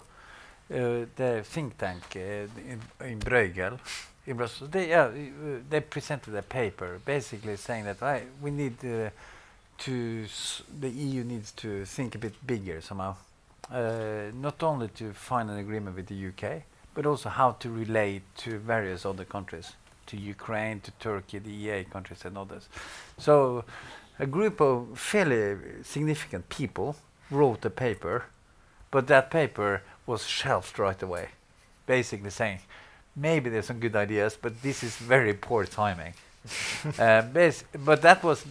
[0.73, 3.79] uh, the think tank uh, in, in Bruegel
[4.25, 4.69] in Brussels.
[4.71, 5.09] They uh,
[5.69, 9.09] they presented a paper basically saying that I, we need uh,
[9.79, 10.25] to
[10.79, 13.15] the EU needs to think a bit bigger somehow,
[13.69, 16.63] not only to find an agreement with the UK,
[16.93, 19.73] but also how to relate to various other countries,
[20.05, 22.69] to Ukraine, to Turkey, the EEA countries, and others.
[23.17, 23.65] So,
[24.19, 26.95] a group of fairly significant people
[27.31, 28.25] wrote a paper,
[28.91, 31.29] but that paper was shelved right away,
[31.85, 32.59] basically saying
[33.15, 36.13] maybe there's some good ideas, but this is very poor timing.
[36.99, 37.21] uh,
[37.85, 38.45] but that was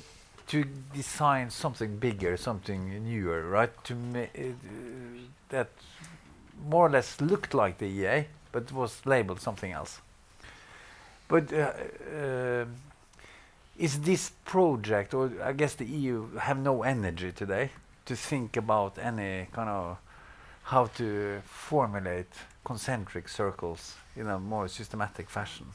[0.48, 0.64] to
[0.94, 3.72] design something bigger, something newer, right?
[3.84, 4.52] To ma- uh,
[5.50, 5.68] that
[6.66, 10.00] more or less looked like the EEA, but was labeled something else.
[11.28, 11.72] But uh,
[12.16, 12.74] um
[13.78, 17.70] is this project, or I guess the EU have no energy today
[18.04, 19.96] to think about any kind of
[20.72, 22.32] how to formulate
[22.64, 25.66] concentric circles in a more systematic fashion.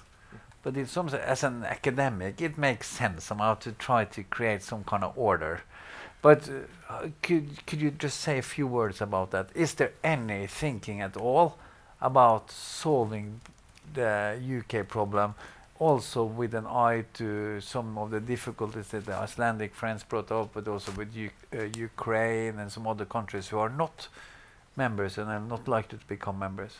[0.63, 4.83] But in some as an academic, it makes sense somehow to try to create some
[4.83, 5.61] kind of order.
[6.21, 6.49] But
[6.89, 9.49] uh, could could you just say a few words about that?
[9.53, 11.57] Is there any thinking at all
[12.01, 13.41] about solving
[13.93, 14.11] the
[14.57, 15.35] UK problem,
[15.79, 20.47] also with an eye to some of the difficulties that the Icelandic friends brought up,
[20.55, 24.07] but also with U- uh, Ukraine and some other countries who are not
[24.77, 26.77] members and are not likely to become members?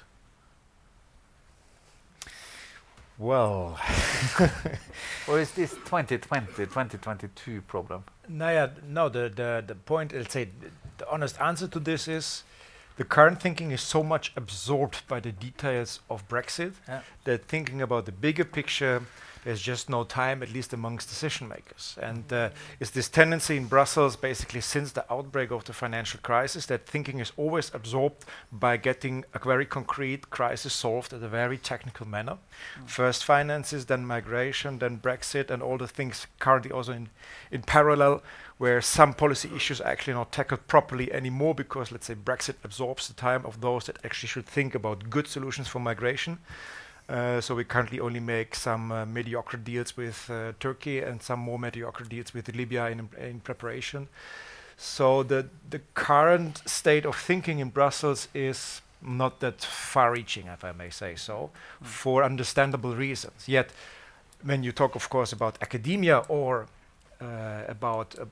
[3.17, 3.79] Well,
[5.27, 8.03] Or is this 2020, 2022 problem?
[8.29, 9.09] no, yeah, no.
[9.09, 10.49] The, the the point, let's say,
[10.99, 12.43] the honest answer to this is,
[12.97, 17.01] the current thinking is so much absorbed by the details of Brexit Yeah.
[17.23, 19.01] that thinking about the bigger picture,
[19.43, 21.97] there's just no time, at least amongst decision makers.
[22.01, 22.49] And uh,
[22.79, 27.19] it's this tendency in Brussels, basically since the outbreak of the financial crisis, that thinking
[27.19, 32.37] is always absorbed by getting a very concrete crisis solved in a very technical manner.
[32.85, 37.09] First finances, then migration, then Brexit, and all the things currently also in,
[37.51, 38.23] in parallel,
[38.57, 43.07] where some policy issues are actually not tackled properly anymore because, let's say, Brexit absorbs
[43.07, 46.39] the time of those that actually should think about good solutions for migration.
[47.09, 51.39] Uh, so we currently only make some uh, mediocre deals with uh, Turkey and some
[51.39, 54.07] more mediocre deals with Libya in, in preparation.
[54.77, 60.71] So the the current state of thinking in Brussels is not that far-reaching, if I
[60.71, 61.49] may say so,
[61.81, 63.47] for understandable reasons.
[63.47, 63.71] Yet,
[64.43, 66.67] when you talk, of course, about academia or
[67.21, 68.25] uh, about uh,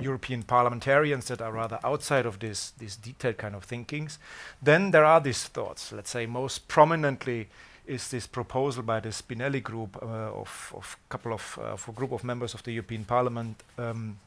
[0.00, 4.18] European parliamentarians that are rather outside of this this detailed kind of thinkings,
[4.62, 5.92] then there are these thoughts.
[5.92, 7.48] Let's say most prominently
[7.86, 11.92] is this proposal by the Spinelli group uh, of of couple of uh, of a
[11.92, 14.18] group of members of the European Parliament, um,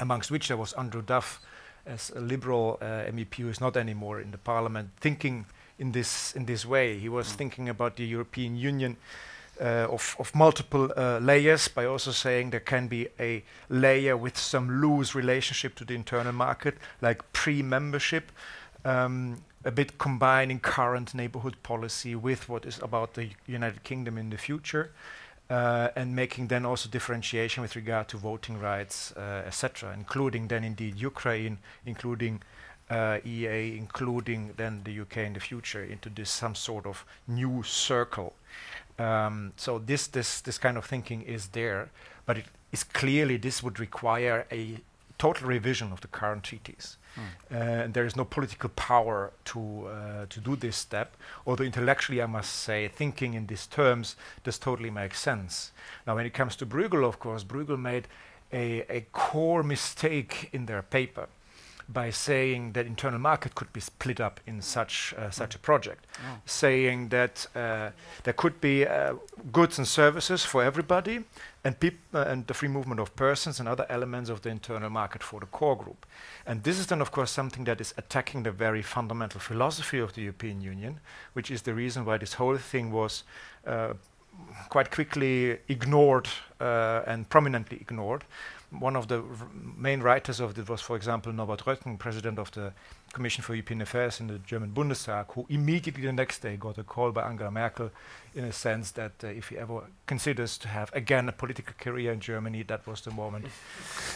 [0.00, 1.40] amongst which there was Andrew Duff,
[1.86, 5.46] as a liberal uh, MEP who is not anymore in the Parliament, thinking
[5.78, 6.98] in this in this way.
[6.98, 8.96] He was thinking about the European Union.
[9.60, 14.36] Uh, of, of multiple uh, layers by also saying there can be a layer with
[14.36, 18.32] some loose relationship to the internal market, like pre-membership,
[18.84, 24.30] um, a bit combining current neighborhood policy with what is about the United Kingdom in
[24.30, 24.90] the future,
[25.50, 30.64] uh, and making then also differentiation with regard to voting rights, uh, etc., including then
[30.64, 32.42] indeed Ukraine, including
[32.90, 37.62] uh, EEA, including then the UK in the future into this some sort of new
[37.62, 38.34] circle.
[38.98, 41.90] Um, so this this this kind of thinking is there,
[42.26, 44.78] but it is clearly this would require a
[45.26, 46.98] total revision of the current treaties.
[47.50, 51.08] Uh, and there is no political power to uh, to do this step.
[51.46, 55.72] Although intellectually, I must say, thinking in these terms does totally make sense.
[56.06, 58.04] Now, when it comes to Bruegel, of course, Bruegel made
[58.52, 61.26] a, a core mistake in their paper
[61.88, 66.06] by saying that internal market could be split up in such uh, such a project,
[66.46, 67.90] saying that uh,
[68.22, 69.14] there could be uh,
[69.52, 71.18] goods and services for everybody,
[71.64, 71.74] and
[72.12, 75.40] uh, and the free movement of persons and other elements of the internal market for
[75.40, 76.06] the core group.
[76.46, 80.12] And this is then, of course, something that is attacking the very fundamental philosophy of
[80.12, 81.00] the European Union,
[81.32, 83.24] which is the reason why this whole thing was
[83.66, 83.94] uh,
[84.68, 86.28] quite quickly ignored
[86.60, 88.24] uh, and prominently ignored.
[88.78, 92.50] One of the r- main writers of it was, for example, Norbert Röttgen, president of
[92.52, 92.72] the
[93.12, 96.82] Commission for European Affairs in the German Bundestag, who immediately the next day got a
[96.82, 97.90] call by Angela Merkel
[98.34, 102.12] in a sense that uh, if he ever considers to have again a political career
[102.12, 103.46] in Germany, that was the moment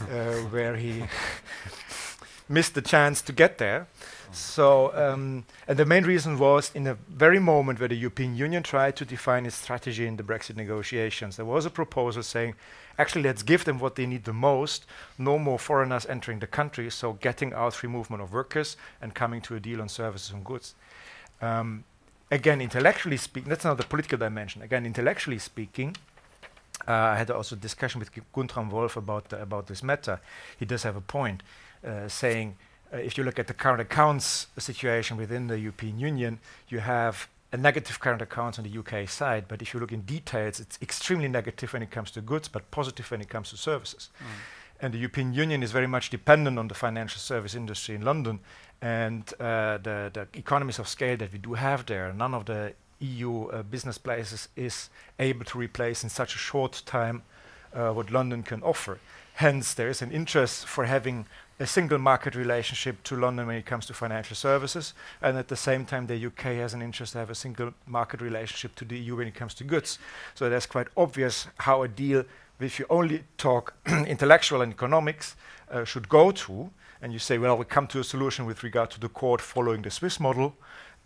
[0.01, 0.05] uh,
[0.51, 1.05] where he
[2.49, 3.87] missed the chance to get there.
[4.33, 8.63] So, um, and the main reason was in the very moment where the European Union
[8.63, 12.55] tried to define its strategy in the Brexit negotiations, there was a proposal saying,
[12.99, 14.85] actually, let's give them what they need the most
[15.16, 19.41] no more foreigners entering the country, so getting out free movement of workers and coming
[19.43, 20.75] to a deal on services and goods.
[21.41, 21.85] Um,
[22.31, 24.62] again, intellectually speaking, that's not the political dimension.
[24.62, 25.97] Again, intellectually speaking,
[26.87, 30.20] uh, I had also a discussion with Guntram Wolf about about this matter.
[30.59, 31.43] He does have a point,
[31.87, 32.57] uh, saying
[32.93, 36.39] uh, if you look at the current accounts situation within the European Union,
[36.69, 40.03] you have a negative current accounts on the UK side, but if you look in
[40.03, 43.57] details, it's extremely negative when it comes to goods, but positive when it comes to
[43.57, 44.11] services.
[44.81, 48.41] And the European Union is very much dependent on the financial service industry in London
[48.81, 52.12] and uh, the, the economies of scale that we do have there.
[52.12, 56.83] None of the EU uh, business places is able to replace in such a short
[56.87, 57.23] time
[57.75, 58.99] uh, what London can offer.
[59.35, 61.27] Hence, there is an interest for having
[61.61, 65.57] a single market relationship to London when it comes to financial services, and at the
[65.57, 68.97] same time, the UK has an interest to have a single market relationship to the
[68.99, 69.99] EU when it comes to goods.
[70.35, 72.25] So that's quite obvious how a deal,
[72.61, 75.35] if you only talk intellectual and economics,
[75.71, 76.71] uh, should go to.
[77.01, 79.83] And you say, well, we come to a solution with regard to the court following
[79.83, 80.57] the Swiss model,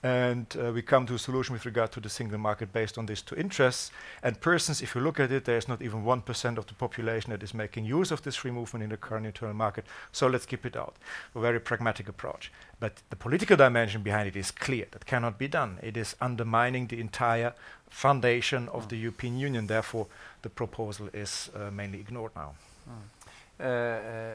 [0.03, 3.07] and uh, we come to a solution with regard to the single market based on
[3.07, 3.93] these two interests.
[4.23, 7.43] And persons, if you look at it, there's not even 1% of the population that
[7.43, 9.85] is making use of this free movement in the current internal market.
[10.11, 10.97] So let's keep it out.
[11.37, 12.51] A very pragmatic approach.
[12.81, 14.87] But the political dimension behind it is clear.
[14.91, 15.79] That cannot be done.
[15.83, 17.55] It is undermining the entire
[17.89, 19.69] foundation of the European Union.
[19.69, 20.09] Therefore,
[20.43, 22.55] the proposal is uh, mainly ignored now.
[22.89, 23.22] Uh,
[23.61, 24.33] uh,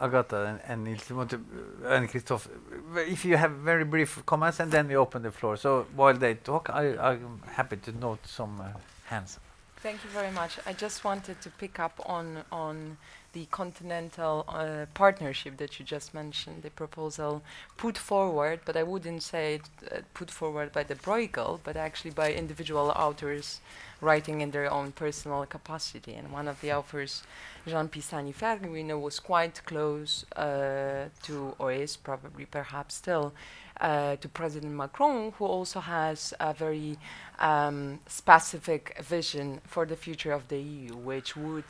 [0.00, 1.36] Agata and, and Niels, you want to,
[1.84, 2.48] uh, and Christophe,
[2.96, 5.56] if you have very brief comments, and then we open the floor.
[5.56, 8.62] So while they talk, I, I'm happy to note some
[9.06, 9.38] hands.
[9.82, 10.58] Thank you very much.
[10.66, 12.98] I just wanted to pick up on on
[13.32, 17.42] the continental uh, partnership that you just mentioned, the proposal
[17.76, 22.10] put forward, but I wouldn't say it uh, put forward by the Bruegel, but actually
[22.10, 23.60] by individual authors
[24.00, 26.14] writing in their own personal capacity.
[26.14, 27.22] And one of the authors,
[27.66, 28.34] Jean Pisani
[28.82, 33.32] know was quite close uh, to, or is probably perhaps still,
[33.80, 36.98] uh, to President Macron, who also has a very
[37.38, 41.64] um, specific vision for the future of the EU, which would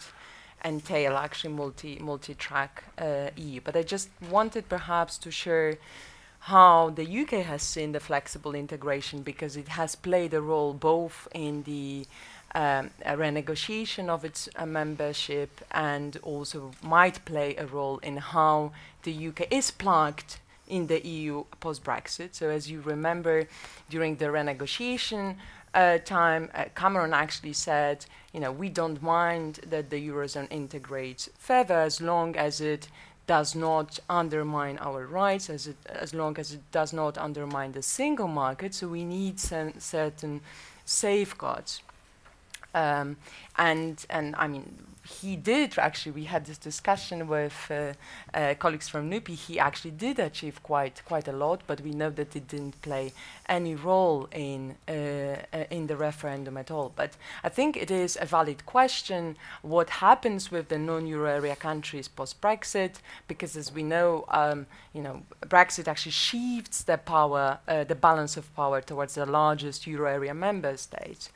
[0.64, 3.60] entail actually multi multi-track uh, EU.
[3.60, 5.78] But I just wanted perhaps to share
[6.40, 11.28] how the UK has seen the flexible integration because it has played a role both
[11.34, 12.06] in the
[12.54, 18.72] um, renegotiation of its uh, membership and also might play a role in how
[19.02, 22.34] the UK is plugged in the EU post Brexit.
[22.34, 23.46] So, as you remember,
[23.90, 25.36] during the renegotiation
[25.74, 31.28] uh, time, uh, Cameron actually said, you know, we don't mind that the Eurozone integrates
[31.38, 32.88] further as long as it
[33.26, 37.82] does not undermine our rights, as, it, as long as it does not undermine the
[37.82, 38.74] single market.
[38.74, 40.40] So, we need certain
[40.84, 41.82] safeguards.
[42.74, 43.16] Um,
[43.58, 46.12] and and I mean, he did actually.
[46.12, 47.94] We had this discussion with uh,
[48.32, 49.34] uh, colleagues from NUPI.
[49.34, 53.12] He actually did achieve quite quite a lot, but we know that it didn't play
[53.48, 54.92] any role in uh,
[55.52, 56.92] uh in the referendum at all.
[56.94, 57.12] But
[57.42, 62.40] I think it is a valid question: what happens with the non-euro area countries post
[62.40, 62.94] Brexit?
[63.28, 68.36] Because as we know, um, you know, Brexit actually shifts the power, uh, the balance
[68.36, 71.30] of power towards the largest euro area member states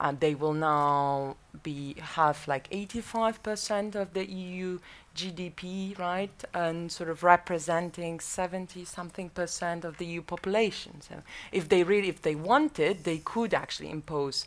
[0.00, 4.78] and they will now be have like 85% of the EU
[5.14, 11.00] GDP, right, and sort of representing 70 something percent of the EU population.
[11.00, 14.46] So, if they really, if they wanted, they could actually impose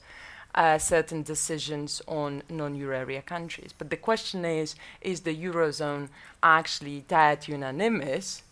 [0.53, 3.73] uh, certain decisions on non-euro area countries.
[3.75, 6.09] But the question is: Is the eurozone
[6.43, 8.43] actually that unanimous?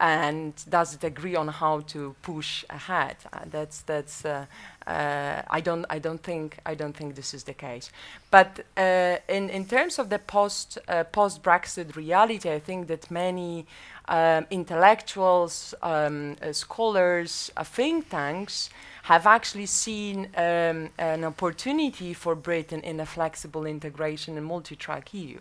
[0.00, 3.16] and does it agree on how to push ahead?
[3.32, 4.24] Uh, that's that's.
[4.24, 4.46] Uh,
[4.86, 5.86] uh, I don't.
[5.88, 6.58] I don't think.
[6.66, 7.90] I don't think this is the case.
[8.30, 13.10] But uh, in in terms of the post uh, post Brexit reality, I think that
[13.10, 13.66] many
[14.08, 18.68] um, intellectuals, um, uh, scholars, think tanks
[19.04, 25.38] have actually seen um, an opportunity for Britain in a flexible integration and multi-track EU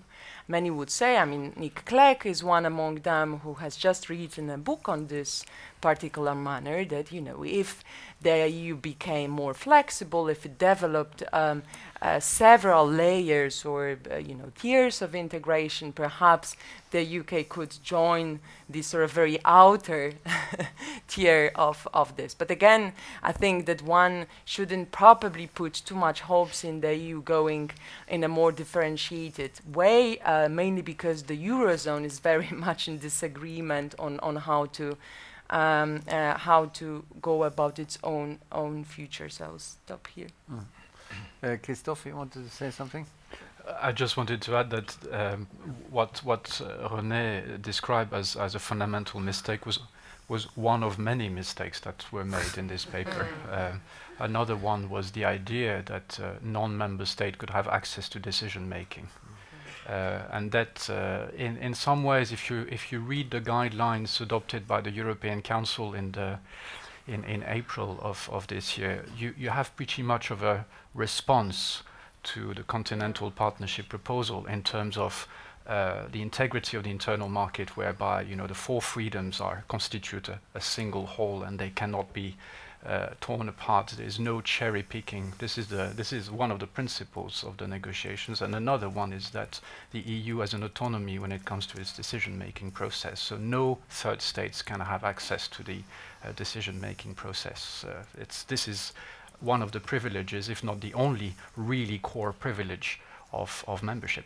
[0.47, 1.17] many would say.
[1.17, 5.07] I mean, Nick Clegg is one among them who has just written a book on
[5.07, 5.45] this
[5.81, 7.83] particular manner that, you know, if
[8.23, 11.63] the EU became more flexible, if it developed um,
[12.01, 16.55] uh, several layers or, uh, you know, tiers of integration, perhaps
[16.91, 18.39] the UK could join
[18.69, 20.13] this sort of very outer
[21.07, 22.33] tier of, of this.
[22.33, 27.21] But again, I think that one shouldn't probably put too much hopes in the EU
[27.21, 27.71] going
[28.07, 33.95] in a more differentiated way, uh, mainly because the Eurozone is very much in disagreement
[33.97, 34.97] on, on how to
[35.49, 39.29] um, uh, how to go about its own own future.
[39.29, 40.29] So I'll stop here.
[40.51, 40.65] Mm.
[41.43, 43.05] Uh, Christophe, you wanted to say something?
[43.81, 45.47] I just wanted to add that um,
[45.89, 49.79] what what uh, René described as as a fundamental mistake was
[50.27, 53.27] was one of many mistakes that were made in this paper.
[53.51, 53.81] Um,
[54.19, 59.07] another one was the idea that uh, non-member state could have access to decision making.
[59.87, 64.21] Uh, and that, uh, in in some ways, if you if you read the guidelines
[64.21, 66.39] adopted by the European Council in the
[67.07, 71.83] in, in April of, of this year, you, you have pretty much of a response
[72.23, 75.27] to the Continental Partnership proposal in terms of
[75.67, 80.29] uh, the integrity of the internal market, whereby you know the four freedoms are constitute
[80.29, 82.35] a, a single whole and they cannot be
[82.85, 83.93] uh, torn apart.
[83.95, 85.33] There is no cherry picking.
[85.39, 89.13] This is the this is one of the principles of the negotiations, and another one
[89.13, 89.61] is that
[89.91, 93.19] the EU has an autonomy when it comes to its decision-making process.
[93.19, 95.79] So no third states can have access to the
[96.25, 97.85] uh, decision-making process.
[97.87, 98.93] Uh, it's this is
[99.39, 102.99] one of the privileges, if not the only really core privilege
[103.31, 104.25] of of membership.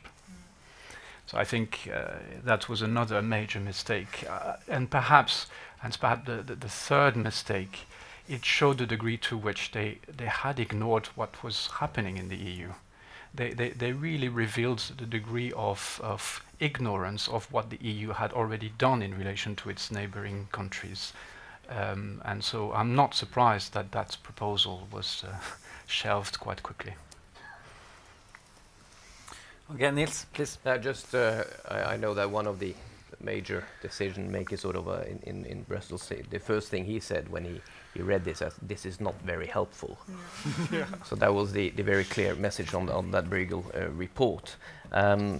[1.27, 2.13] So I think uh,
[2.43, 5.47] that was another major mistake, uh, and perhaps
[5.83, 7.85] and perhaps the, the, the third mistake
[8.27, 12.35] it showed the degree to which they, they had ignored what was happening in the
[12.35, 12.69] EU.
[13.33, 18.33] They, they, they really revealed the degree of, of ignorance of what the EU had
[18.33, 21.13] already done in relation to its neighboring countries.
[21.69, 25.35] Um, and so I'm not surprised that that proposal was uh,
[25.87, 26.95] shelved quite quickly.
[29.73, 30.57] Okay, Niels, please.
[30.65, 32.73] Uh, just, uh, I, I know that one of the
[33.19, 36.99] major decision makers, sort of uh, in, in, in Brussels, say, the first thing he
[36.99, 37.61] said when he
[37.97, 39.97] he read this as this is not very helpful.
[40.71, 40.85] Yeah.
[41.05, 44.55] so that was the, the very clear message on, on that Bruegel uh, report.
[44.91, 45.39] Um,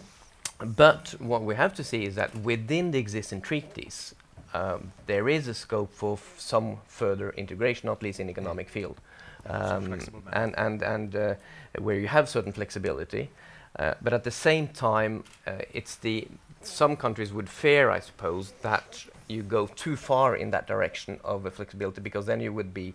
[0.59, 4.15] but what we have to see is that within the existing treaties,
[4.53, 8.99] um, there is a scope for some further integration, not least in economic field,
[9.47, 9.99] um,
[10.33, 11.35] and and and uh,
[11.77, 13.29] where you have certain flexibility.
[13.77, 16.27] Uh, but at the same time, uh, it's the
[16.61, 21.45] some countries would fear, I suppose, that you go too far in that direction of
[21.45, 22.93] a flexibility because then you would be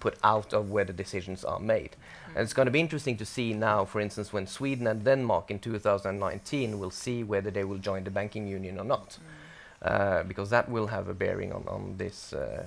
[0.00, 1.90] put out of where the decisions are made.
[1.92, 2.36] Mm.
[2.36, 5.50] And it's going to be interesting to see now, for instance, when Sweden and Denmark
[5.50, 9.10] in 2019 will see whether they will join the banking union or not.
[9.10, 9.42] Mm.
[9.82, 12.32] Uh, because that will have a bearing on, on this.
[12.32, 12.64] Uh,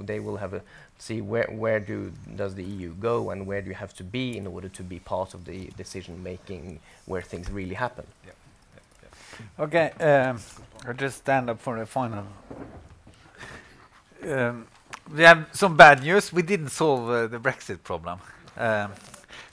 [0.00, 0.62] they will have a
[0.98, 4.36] see where where do does the EU go and where do you have to be
[4.36, 8.04] in order to be part of the decision making where things really happen.
[8.26, 8.32] Yeah.
[9.58, 10.40] Okay, um,
[10.86, 12.24] I'll just stand up for the final.
[14.22, 14.66] Um,
[15.14, 16.32] we have some bad news.
[16.32, 18.20] We didn't solve uh, the Brexit problem.
[18.56, 18.92] Um,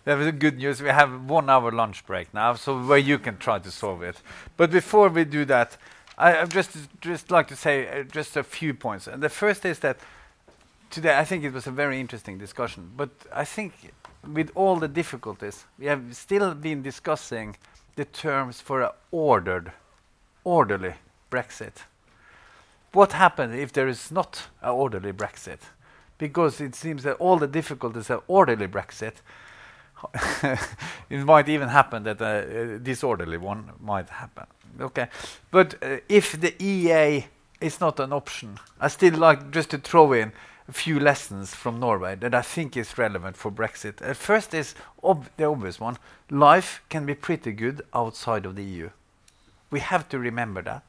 [0.05, 0.81] we have good news.
[0.81, 4.21] We have one hour lunch break now, so where you can try to solve it.
[4.57, 5.77] But before we do that,
[6.17, 6.71] I, I just
[7.01, 9.07] just like to say uh, just a few points.
[9.07, 9.97] And the first is that
[10.89, 12.91] today I think it was a very interesting discussion.
[12.95, 13.73] But I think
[14.33, 17.55] with all the difficulties, we have still been discussing
[17.95, 19.71] the terms for an ordered,
[20.43, 20.95] orderly
[21.31, 21.83] Brexit.
[22.91, 25.59] What happens if there is not an orderly Brexit?
[26.17, 29.15] Because it seems that all the difficulties of orderly Brexit,
[31.09, 34.45] it might even happen that a, a disorderly one might happen.
[34.79, 35.07] Okay,
[35.51, 37.25] but uh, if the EEA
[37.61, 40.33] is not an option, I still like just to throw in
[40.67, 44.01] a few lessons from Norway that I think is relevant for Brexit.
[44.01, 44.73] Uh, first is
[45.03, 45.97] ob the obvious one.
[46.29, 48.89] Life can be pretty good outside of the EU.
[49.69, 50.83] We have to remember that.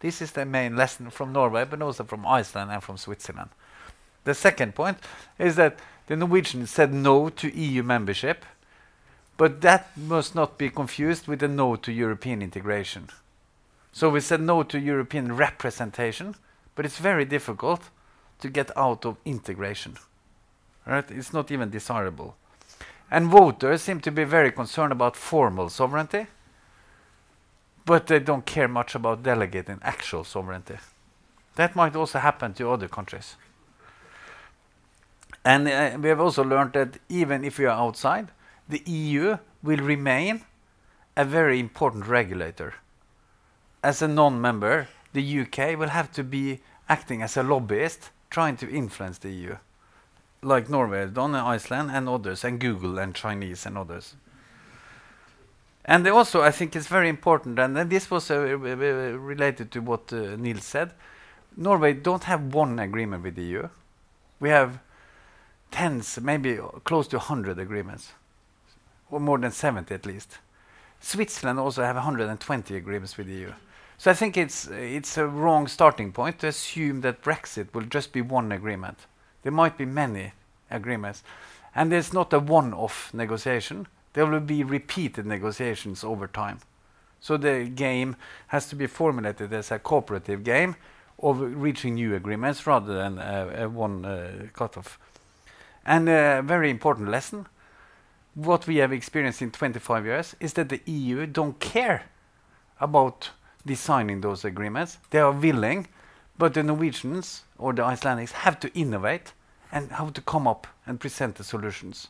[0.00, 3.50] This is the main lesson from Norway, but also from Iceland and from Switzerland.
[4.24, 4.98] The second point
[5.38, 8.44] is that the Norwegians said no to EU membership,
[9.36, 13.08] but that must not be confused with a no to European integration.
[13.92, 16.36] So we said no to European representation,
[16.74, 17.90] but it's very difficult
[18.40, 19.96] to get out of integration.
[20.86, 21.10] Right?
[21.10, 22.36] It's not even desirable.
[23.10, 26.26] And voters seem to be very concerned about formal sovereignty,
[27.84, 30.76] but they don't care much about delegating actual sovereignty.
[31.56, 33.36] That might also happen to other countries.
[35.44, 38.28] And uh, we have also learned that even if we are outside,
[38.68, 40.42] the EU will remain
[41.16, 42.74] a very important regulator.
[43.82, 48.56] As a non member, the UK will have to be acting as a lobbyist trying
[48.58, 49.56] to influence the EU,
[50.42, 54.14] like Norway done, and Iceland and others, and Google and Chinese and others.
[55.84, 60.12] And also, I think it's very important, and, and this was uh, related to what
[60.12, 60.92] uh, Niels said.
[61.56, 63.68] Norway don't have one agreement with the EU.
[64.38, 64.78] We have
[65.70, 68.12] tens, maybe close to 100 agreements,
[69.10, 70.38] or more than 70 at least.
[71.00, 73.52] Switzerland also have 120 agreements with the EU.
[74.00, 78.12] So I think it's it's a wrong starting point to assume that Brexit will just
[78.12, 79.00] be one agreement.
[79.42, 80.32] There might be many
[80.70, 81.22] agreements,
[81.74, 83.88] and it's not a one-off negotiation.
[84.14, 86.60] There will be repeated negotiations over time.
[87.20, 88.16] So the game
[88.46, 90.76] has to be formulated as a cooperative game
[91.18, 94.98] of reaching new agreements rather than one uh, cutoff.
[95.84, 97.48] And a very important lesson,
[98.34, 102.04] what we have experienced in 25 years is that the EU don't care
[102.80, 103.32] about
[103.64, 104.98] designing those agreements.
[105.10, 105.88] They are willing,
[106.38, 109.32] but the Norwegians or the Icelandics have to innovate
[109.72, 112.08] and have to come up and present the solutions.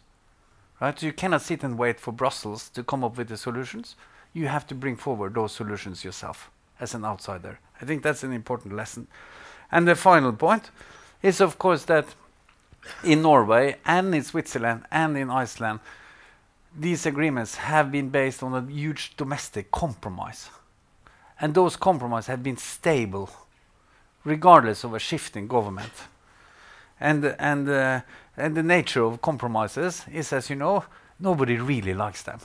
[0.81, 0.98] Right?
[0.98, 3.97] So you cannot sit and wait for Brussels to come up with the solutions.
[4.32, 6.51] You have to bring forward those solutions yourself
[6.81, 7.59] as an outsider.
[7.81, 9.06] I think that's an important lesson.
[9.70, 10.70] And the final point
[11.22, 12.06] is, of course, that
[13.05, 15.81] in Norway and in Switzerland and in Iceland,
[16.77, 20.48] these agreements have been based on a huge domestic compromise.
[21.41, 23.31] And those compromises have been stable,
[24.25, 25.93] regardless of a shifting government.
[27.01, 28.01] And, and, uh,
[28.37, 30.85] and the nature of compromises is, as you know,
[31.19, 32.41] nobody really likes them.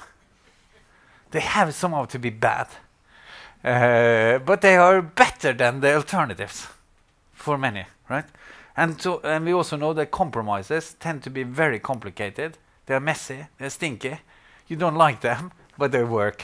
[1.31, 2.67] They have somehow to be bad.
[3.63, 6.67] Uh, but they are better than the alternatives
[7.33, 8.25] for many, right?
[8.77, 12.57] And, so, and we also know that compromises tend to be very complicated.
[12.85, 14.19] They're messy, they're stinky.
[14.67, 16.43] You don't like them, but they work.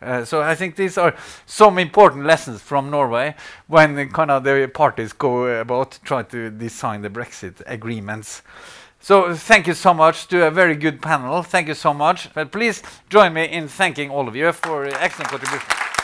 [0.00, 1.14] Uh, so I think these are
[1.46, 3.34] some important lessons from Norway
[3.66, 8.42] when kind of the parties go about trying to design the Brexit agreements.
[9.00, 11.42] So thank you so much to a very good panel.
[11.42, 12.32] Thank you so much.
[12.34, 15.95] But please join me in thanking all of you for excellent contribution.